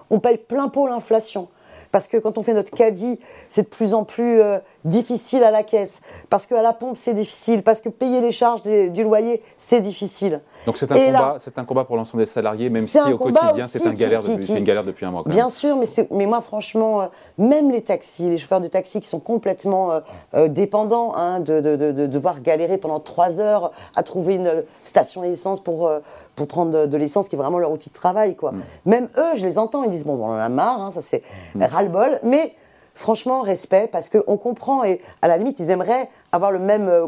on 0.10 0.20
paye 0.20 0.38
plein 0.38 0.70
pot 0.70 0.88
l'inflation 0.88 1.48
parce 1.94 2.08
que 2.08 2.18
quand 2.18 2.40
on 2.40 2.42
fait 2.42 2.56
notre 2.56 2.72
caddie, 2.72 3.20
c'est 3.50 3.62
de 3.62 3.68
plus 3.68 3.94
en 3.94 4.04
plus 4.04 4.42
euh, 4.42 4.58
difficile 4.84 5.44
à 5.44 5.52
la 5.52 5.62
caisse, 5.62 6.02
parce 6.28 6.48
qu'à 6.48 6.64
la 6.64 6.74
pompe, 6.74 6.98
c'est 6.98 7.14
difficile, 7.14 7.62
parce 7.62 7.82
que 7.82 7.90
payer 7.90 8.20
les 8.20 8.32
charges 8.32 8.64
du 8.64 9.04
loyer, 9.04 9.44
c'est 9.60 9.80
difficile. 9.80 10.42
Donc 10.66 10.78
c'est 10.78 10.92
un, 10.92 10.96
combat, 10.96 11.36
c'est 11.38 11.56
un 11.60 11.66
combat 11.66 11.86
pour 11.86 11.96
l'ensemble 11.96 12.24
des 12.24 12.30
salariés, 12.30 12.72
même 12.72 12.82
si 12.82 13.00
au 13.00 13.18
quotidien, 13.20 13.68
c'est 13.68 13.86
une, 13.86 13.94
galère 13.94 14.22
depuis, 14.22 14.58
une 14.58 14.64
galère 14.64 14.84
depuis 14.84 15.06
un 15.06 15.12
mois. 15.12 15.24
bien 15.28 15.50
sûr, 15.50 15.78
mais, 15.78 15.86
mais 16.10 16.26
moi, 16.26 16.42
franchement, 16.42 17.04
euh, 17.04 17.06
même 17.38 17.70
les 17.70 17.82
taxis, 17.82 18.28
les 18.28 18.40
chauffeurs 18.40 18.62
de 18.62 18.68
taxi 18.68 19.00
qui 19.00 19.08
sont 19.08 19.20
complètement 19.20 20.02
euh, 20.34 20.48
dépendants 20.48 21.14
hein, 21.16 21.42
de, 21.42 21.62
de, 21.62 22.08
devoir 22.08 22.42
galérer 22.42 22.80
pendant 22.80 23.02
trois 23.02 23.40
heures 23.40 23.72
à 23.96 24.02
trouver 24.02 24.34
une 24.34 24.64
station 24.84 25.24
essence 25.24 25.60
pour, 25.60 25.92
pour 26.36 26.48
prendre 26.48 26.88
de, 26.88 26.98
l'essence, 26.98 27.30
qui 27.30 27.36
est 27.36 27.38
vraiment 27.38 27.60
leur 27.60 27.72
outil 27.72 27.90
de 27.90 27.94
travail. 27.94 28.36
Quoi. 28.36 28.52
Mm. 28.52 28.62
Même 28.86 29.10
eux, 29.16 29.36
je 29.36 29.46
les 29.46 29.60
entends, 29.60 29.84
ils 29.84 29.92
disent, 29.92 30.06
bon, 30.06 30.16
on 30.16 30.32
en 30.32 30.40
a 30.40 30.50
marre, 30.50 30.82
hein, 30.82 30.90
ça 30.90 31.02
c'est 31.02 31.22
mm 31.54 31.83
bol 31.90 32.20
mais 32.24 32.56
franchement, 32.94 33.42
respect, 33.42 33.90
parce 33.92 34.10
qu'on 34.10 34.38
comprend, 34.38 34.84
et 34.84 35.02
à 35.22 35.28
la 35.28 35.38
limite, 35.38 35.60
ils 35.60 35.70
aimeraient 35.70 36.10
avoir 36.32 36.52
le 36.52 36.60
même 36.60 36.88
euh, 36.88 37.08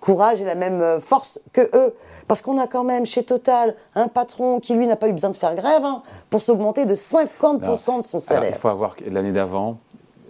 courage 0.00 0.40
et 0.40 0.44
la 0.44 0.54
même 0.54 0.80
euh, 0.80 1.00
force 1.00 1.40
que 1.52 1.62
eux. 1.76 1.94
Parce 2.28 2.42
qu'on 2.42 2.58
a 2.58 2.66
quand 2.66 2.84
même 2.84 3.06
chez 3.06 3.22
Total 3.22 3.74
un 3.94 4.08
patron 4.08 4.60
qui, 4.60 4.74
lui, 4.74 4.86
n'a 4.86 4.96
pas 4.96 5.08
eu 5.08 5.12
besoin 5.12 5.30
de 5.30 5.36
faire 5.36 5.54
grève 5.54 5.84
hein, 5.84 6.02
pour 6.30 6.42
s'augmenter 6.42 6.86
de 6.86 6.94
50% 6.94 7.98
de 7.98 8.04
son 8.04 8.18
salaire. 8.18 8.52
il 8.54 8.58
faut 8.58 8.68
avoir 8.68 8.96
l'année 9.06 9.32
d'avant, 9.32 9.78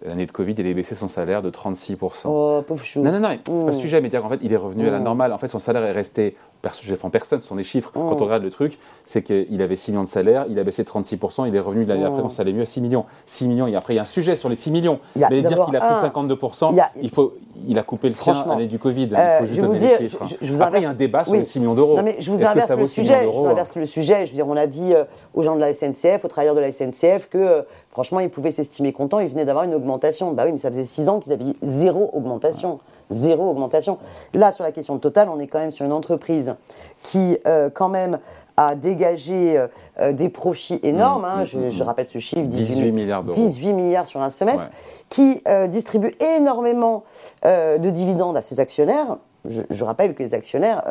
l'année 0.06 0.26
de 0.26 0.32
Covid, 0.32 0.54
il 0.58 0.66
a 0.66 0.72
baissé 0.72 0.94
son 0.94 1.08
salaire 1.08 1.42
de 1.42 1.50
36%. 1.50 1.96
Oh, 2.24 2.62
pauvre 2.66 2.84
chou. 2.84 3.02
Non, 3.02 3.12
non, 3.12 3.20
non, 3.20 3.30
c'est 3.30 3.42
pas 3.44 3.52
le 3.52 3.76
mmh. 3.76 3.80
sujet, 3.80 4.00
mais 4.00 4.16
en 4.16 4.28
fait, 4.28 4.40
il 4.42 4.52
est 4.52 4.56
revenu 4.56 4.88
à 4.88 4.90
la 4.90 4.98
mmh. 4.98 5.04
normale. 5.04 5.32
En 5.32 5.38
fait, 5.38 5.48
son 5.48 5.58
salaire 5.58 5.84
est 5.84 5.92
resté 5.92 6.36
je 6.82 6.90
défends 6.90 7.10
personne, 7.10 7.40
ce 7.40 7.46
sont 7.46 7.56
des 7.56 7.64
chiffres. 7.64 7.90
Quand 7.92 8.20
on 8.20 8.24
regarde 8.24 8.42
le 8.42 8.50
truc, 8.50 8.78
c'est 9.04 9.22
qu'il 9.22 9.60
avait 9.62 9.76
6 9.76 9.90
millions 9.90 10.02
de 10.04 10.08
salaire, 10.08 10.46
il 10.48 10.58
a 10.58 10.64
baissé 10.64 10.84
36%, 10.84 11.48
il 11.48 11.54
est 11.54 11.60
revenu 11.60 11.84
l'année 11.84 12.04
après, 12.04 12.22
ça 12.30 12.42
allait 12.42 12.52
mieux 12.52 12.62
à 12.62 12.66
6 12.66 12.80
millions. 12.80 13.04
6 13.26 13.48
millions, 13.48 13.66
et 13.66 13.74
après 13.74 13.94
il 13.94 13.96
y 13.96 13.98
a 13.98 14.02
un 14.02 14.06
sujet 14.06 14.36
sur 14.36 14.48
les 14.48 14.54
6 14.54 14.70
millions. 14.70 15.00
mais 15.16 15.40
dire 15.40 15.64
qu'il 15.64 15.76
a 15.76 15.80
pris 15.80 16.08
52%, 16.08 16.88
il, 17.00 17.10
faut, 17.10 17.34
il 17.66 17.78
a 17.78 17.82
coupé 17.82 18.08
le 18.08 18.14
sien 18.14 18.34
l'année 18.46 18.66
du 18.66 18.78
Covid. 18.78 19.10
Euh, 19.12 19.40
il 19.42 19.48
faut 19.48 19.54
je 19.54 19.62
vous 19.62 19.76
dire, 19.76 19.98
je, 20.40 20.52
vous 20.52 20.62
après, 20.62 20.80
il 20.80 20.84
y 20.84 20.86
a 20.86 20.90
un 20.90 20.94
débat 20.94 21.24
sur 21.24 21.34
les 21.34 21.44
6 21.44 21.60
millions 21.60 21.74
d'euros. 21.74 21.96
Non, 21.96 22.02
mais 22.02 22.16
je 22.18 22.30
vous 22.30 22.42
inverse 22.44 22.70
le 22.70 22.86
sujet. 22.86 23.24
Je 23.24 23.28
vous 23.28 23.46
inverse 23.46 23.76
le 23.76 23.86
sujet. 23.86 24.26
Je 24.26 24.30
veux 24.30 24.36
dire, 24.36 24.48
on 24.48 24.56
a 24.56 24.66
dit 24.66 24.94
euh, 24.94 25.04
aux 25.34 25.42
gens 25.42 25.56
de 25.56 25.60
la 25.60 25.72
SNCF, 25.72 26.24
aux 26.24 26.28
travailleurs 26.28 26.54
de 26.54 26.60
la 26.60 26.70
SNCF, 26.70 27.28
que 27.28 27.38
euh, 27.38 27.62
franchement, 27.92 28.18
ils 28.18 28.30
pouvaient 28.30 28.50
s'estimer 28.50 28.92
contents, 28.92 29.20
ils 29.20 29.28
venaient 29.28 29.44
d'avoir 29.44 29.64
une 29.64 29.74
augmentation. 29.74 30.32
Bah 30.32 30.42
oui, 30.46 30.52
mais 30.52 30.58
ça 30.58 30.70
faisait 30.70 30.84
6 30.84 31.08
ans 31.08 31.20
qu'ils 31.20 31.32
avaient 31.32 31.44
zéro 31.62 32.10
augmentation 32.12 32.80
zéro 33.12 33.50
augmentation. 33.50 33.98
Là, 34.34 34.52
sur 34.52 34.64
la 34.64 34.72
question 34.72 34.96
de 34.96 35.00
Total, 35.00 35.28
on 35.28 35.38
est 35.38 35.46
quand 35.46 35.58
même 35.58 35.70
sur 35.70 35.84
une 35.84 35.92
entreprise 35.92 36.56
qui, 37.02 37.38
euh, 37.46 37.70
quand 37.72 37.88
même, 37.88 38.18
a 38.56 38.74
dégagé 38.74 39.56
euh, 39.56 39.66
euh, 40.00 40.12
des 40.12 40.28
profits 40.28 40.80
énormes. 40.82 41.24
Hein. 41.24 41.42
Mmh, 41.42 41.58
mmh, 41.58 41.68
je, 41.70 41.84
rappelle 41.84 42.06
ce 42.06 42.18
chiffre 42.18 42.42
18, 42.42 42.92
milliards 42.92 43.22
d'euros. 43.22 43.34
18 43.34 43.72
milliards 43.72 44.06
sur 44.06 44.20
un 44.20 44.30
semestre, 44.30 44.70
qui 45.08 45.42
distribue 45.68 46.12
énormément 46.20 47.04
de 47.44 47.90
dividendes 47.90 48.36
à 48.36 48.40
ses 48.40 48.60
actionnaires. 48.60 49.18
Je, 49.44 49.84
rappelle 49.84 50.14
que 50.14 50.22
les 50.22 50.34
actionnaires 50.34 50.82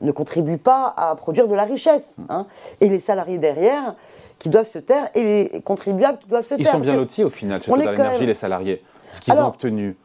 ne 0.00 0.12
contribuent 0.12 0.58
pas 0.58 0.92
à 0.96 1.14
produire 1.14 1.48
de 1.48 1.54
la 1.54 1.64
richesse. 1.64 2.18
Hein. 2.28 2.46
Et 2.80 2.88
les 2.88 2.98
salariés 2.98 3.38
derrière 3.38 3.94
qui 4.38 4.50
doivent 4.50 4.66
se 4.66 4.78
taire 4.78 5.08
et 5.14 5.22
les 5.22 5.60
contribuables 5.62 6.18
qui 6.18 6.28
doivent 6.28 6.44
se 6.44 6.54
taire. 6.54 6.66
Ils 6.68 6.72
sont 6.72 6.78
bien 6.78 6.96
lotis 6.96 7.24
au 7.24 7.30
final 7.30 7.62
chez 7.62 7.70
Total 7.70 7.94
Énergie, 7.94 8.26
les 8.26 8.34
salariés. 8.34 8.82
Ce 9.12 9.20
qu'ils 9.20 9.34
ont 9.34 9.46
obtenu. 9.46 9.96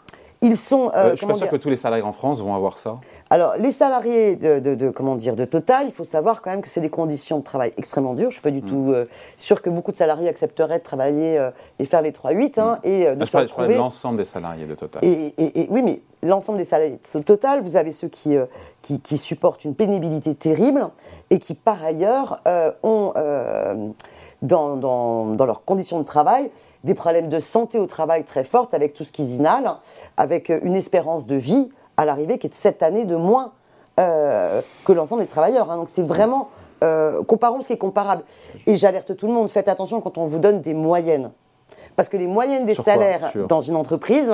Ils 0.44 0.58
sont. 0.58 0.92
Euh, 0.96 1.12
je 1.12 1.18
suis 1.18 1.28
pas 1.28 1.36
sûr 1.36 1.50
que 1.50 1.56
tous 1.56 1.70
les 1.70 1.78
salariés 1.78 2.04
en 2.04 2.14
France 2.14 2.40
vont 2.40 2.56
avoir 2.56 2.80
ça. 2.80 2.96
Alors, 3.30 3.54
les 3.58 3.70
salariés 3.70 4.36
de, 4.36 4.90
comment 4.90 5.16
dire 5.16 5.36
de 5.36 5.46
Total, 5.46 5.86
il 5.86 5.92
faut 5.92 6.04
savoir 6.04 6.42
quand 6.42 6.50
même 6.50 6.62
que 6.62 6.68
c'est 6.68 6.82
des 6.82 6.90
conditions 6.90 7.38
de 7.38 7.44
travail 7.44 7.72
extrêmement 7.78 8.16
dures. 8.16 8.32
Je 8.32 8.36
suis 8.36 8.42
pas 8.42 8.50
du 8.50 8.64
mm. 8.64 8.66
tout 8.66 8.92
euh, 8.92 9.06
sûr 9.38 9.62
que 9.62 9.70
beaucoup 9.70 9.92
de 9.92 9.98
salariés 9.98 10.28
accepteraient 10.28 10.80
de 10.80 10.84
travailler 10.84 11.38
euh, 11.38 11.51
et 11.77 11.86
faire 11.86 12.01
les 12.01 12.12
3-8 12.12 12.60
hein, 12.60 12.80
mm. 12.84 12.88
et 12.88 13.16
de 13.16 13.25
se 13.25 13.38
retrouver. 13.38 13.75
l'ensemble 13.75 14.18
des 14.18 14.25
salariés 14.25 14.66
de 14.66 14.74
Total. 14.74 15.04
Et, 15.06 15.68
oui, 15.70 15.84
mais 15.84 16.01
l'ensemble 16.24 16.58
des 16.58 16.64
salariés 16.64 16.98
de 17.14 17.22
Total, 17.22 17.62
vous 17.62 17.75
avez 17.75 17.92
ceux 17.92 18.08
qui, 18.08 18.36
qui, 18.82 19.00
qui, 19.00 19.20
supportent 19.20 19.64
une 19.64 19.75
pénibilité 19.75 20.34
terrible 20.34 20.90
et 21.30 21.38
qui, 21.38 21.54
par 21.54 21.84
ailleurs, 21.84 22.42
ont 22.82 23.14
dans, 24.42 24.75
dans, 24.75 25.46
leurs 25.46 25.64
conditions 25.66 26.00
de 26.00 26.06
travail, 26.06 26.51
des 26.84 26.96
problèmes 26.96 27.30
de 27.30 27.40
santé 27.40 27.77
au 27.77 27.86
travail 27.86 28.24
très 28.24 28.44
fortes 28.44 28.74
avec 28.74 28.94
tout 28.94 29.04
ce 29.04 29.12
qu'ils 29.12 29.36
inhalent, 29.36 29.77
avec 30.18 30.50
euh, 30.50 30.60
une 30.64 30.75
espérance 30.75 31.27
de 31.27 31.36
vie 31.36 31.70
à 31.98 32.06
l'arrivée 32.06 32.38
qui 32.38 32.48
est 32.48 32.50
de 32.50 32.56
7 32.56 32.82
années 32.84 33.06
de 33.06 33.16
moins 33.16 33.51
euh, 34.00 34.62
que 34.86 34.94
l'ensemble 34.94 35.22
des 35.22 35.27
travailleurs. 35.27 35.72
Hein. 35.72 35.77
Donc 35.77 35.90
c'est 35.90 36.01
vraiment, 36.01 36.50
euh, 36.84 37.24
comparons 37.24 37.62
ce 37.62 37.68
qui 37.68 37.74
est 37.74 37.77
comparable. 37.77 38.24
Et 38.66 38.77
j'alerte 38.77 39.16
tout 39.16 39.27
le 39.27 39.34
monde, 39.34 39.50
faites 39.50 39.68
attention 39.68 40.01
quand 40.01 40.18
on 40.18 40.25
vous 40.25 40.40
donne 40.40 40.62
des 40.62 40.74
moyennes. 40.74 41.32
Parce 41.96 42.10
que 42.10 42.18
les 42.18 42.27
moyennes 42.27 42.66
des 42.66 42.74
salaires 42.74 43.32
dans 43.48 43.62
une 43.62 43.75
entreprise, 43.75 44.32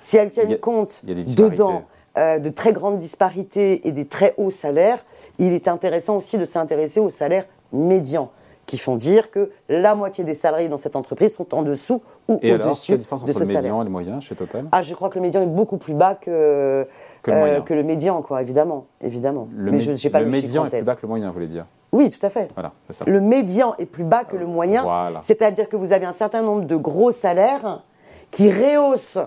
si 0.00 0.16
elles 0.16 0.30
tiennent 0.30 0.58
compte 0.58 1.04
dedans 1.04 1.82
de 2.16 2.48
très 2.50 2.72
grandes 2.72 2.98
disparités 2.98 3.86
et 3.88 3.90
des 3.90 4.06
très 4.06 4.32
hauts 4.36 4.52
salaires, 4.52 5.04
il 5.38 5.52
est 5.52 5.66
intéressant 5.66 6.16
aussi 6.16 6.38
de 6.38 6.44
s'intéresser 6.44 7.00
aux 7.00 7.10
salaires 7.10 7.46
médians 7.72 8.30
qui 8.66 8.78
font 8.78 8.96
dire 8.96 9.30
que 9.30 9.50
la 9.68 9.94
moitié 9.94 10.24
des 10.24 10.34
salariés 10.34 10.68
dans 10.68 10.76
cette 10.76 10.96
entreprise 10.96 11.34
sont 11.34 11.54
en 11.54 11.62
dessous 11.62 12.02
ou 12.28 12.34
au-dessus 12.34 12.48
de 12.52 12.52
ce 12.52 12.54
salaire. 12.56 12.62
Et 12.62 12.62
alors, 12.62 12.78
quelle 12.86 12.98
différence 12.98 13.22
entre 13.22 13.40
le 13.40 13.46
médian 13.46 13.82
et 13.82 13.84
le 13.84 13.90
moyen 13.90 14.20
chez 14.20 14.34
Total 14.34 14.64
Ah, 14.72 14.82
je 14.82 14.94
crois 14.94 15.10
que 15.10 15.16
le 15.16 15.20
médian 15.20 15.42
est 15.42 15.46
beaucoup 15.46 15.76
plus 15.76 15.94
bas 15.94 16.14
que, 16.14 16.86
que, 17.22 17.30
le, 17.30 17.36
euh, 17.36 17.60
que 17.60 17.74
le, 17.74 17.82
médian, 17.82 18.22
quoi, 18.22 18.40
évidemment. 18.40 18.86
évidemment. 19.00 19.48
Le 19.54 19.72
Mais 19.72 19.80
je 19.80 19.90
n'ai 19.90 20.10
pas 20.10 20.20
le, 20.20 20.26
le 20.26 20.30
médian 20.30 20.66
est 20.66 20.70
plus 20.70 20.82
bas 20.82 20.94
que 20.94 21.02
le 21.02 21.08
moyen, 21.08 21.28
vous 21.28 21.34
voulez 21.34 21.46
dire 21.46 21.66
oui, 21.94 22.10
tout 22.10 22.26
à 22.26 22.28
fait. 22.28 22.50
Voilà, 22.54 22.72
ça. 22.90 23.04
Le 23.06 23.20
médian 23.20 23.76
est 23.78 23.86
plus 23.86 24.02
bas 24.02 24.24
que 24.24 24.36
le 24.36 24.46
moyen. 24.46 24.82
Voilà. 24.82 25.20
C'est-à-dire 25.22 25.68
que 25.68 25.76
vous 25.76 25.92
avez 25.92 26.04
un 26.04 26.12
certain 26.12 26.42
nombre 26.42 26.64
de 26.64 26.74
gros 26.74 27.12
salaires 27.12 27.84
qui 28.32 28.50
rehaussent 28.50 29.20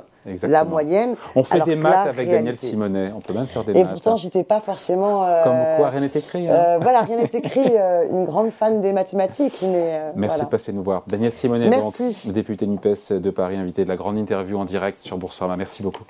la 0.44 0.64
moyenne. 0.64 1.16
On 1.36 1.44
fait 1.44 1.62
des 1.62 1.76
maths 1.76 2.08
avec 2.08 2.30
Daniel 2.30 2.58
Simonet, 2.58 3.12
on 3.16 3.20
peut 3.20 3.34
même 3.34 3.48
faire 3.48 3.64
des 3.64 3.74
maths. 3.74 3.84
Et 3.84 3.86
pourtant, 3.86 4.18
j'étais 4.18 4.44
pas 4.44 4.60
forcément. 4.60 5.24
Euh, 5.24 5.44
Comme 5.44 5.78
quoi, 5.78 5.90
rien 5.90 6.02
n'est 6.02 6.08
écrit. 6.08 6.48
Hein. 6.48 6.54
Euh, 6.54 6.80
voilà, 6.82 7.02
rien 7.02 7.18
n'est 7.18 7.30
écrit. 7.32 7.74
Euh, 7.78 8.06
une 8.10 8.26
grande 8.26 8.52
fan 8.52 8.82
des 8.82 8.94
mathématiques, 8.94 9.64
mais. 9.64 10.02
Merci 10.16 10.42
de 10.42 10.46
passer 10.46 10.74
nous 10.74 10.84
voir. 10.84 11.04
Daniel 11.08 11.32
Simonet, 11.32 11.70
donc, 11.70 11.94
député 12.34 12.68
NUPES 12.68 13.14
de 13.14 13.30
Paris, 13.30 13.58
invité 13.58 13.84
de 13.84 13.90
la 13.90 13.96
grande 13.96 14.18
interview 14.18 14.58
en 14.58 14.66
direct 14.66 15.00
sur 15.00 15.18
Boursorama. 15.18 15.58
Merci 15.58 15.84
beaucoup. 15.84 16.04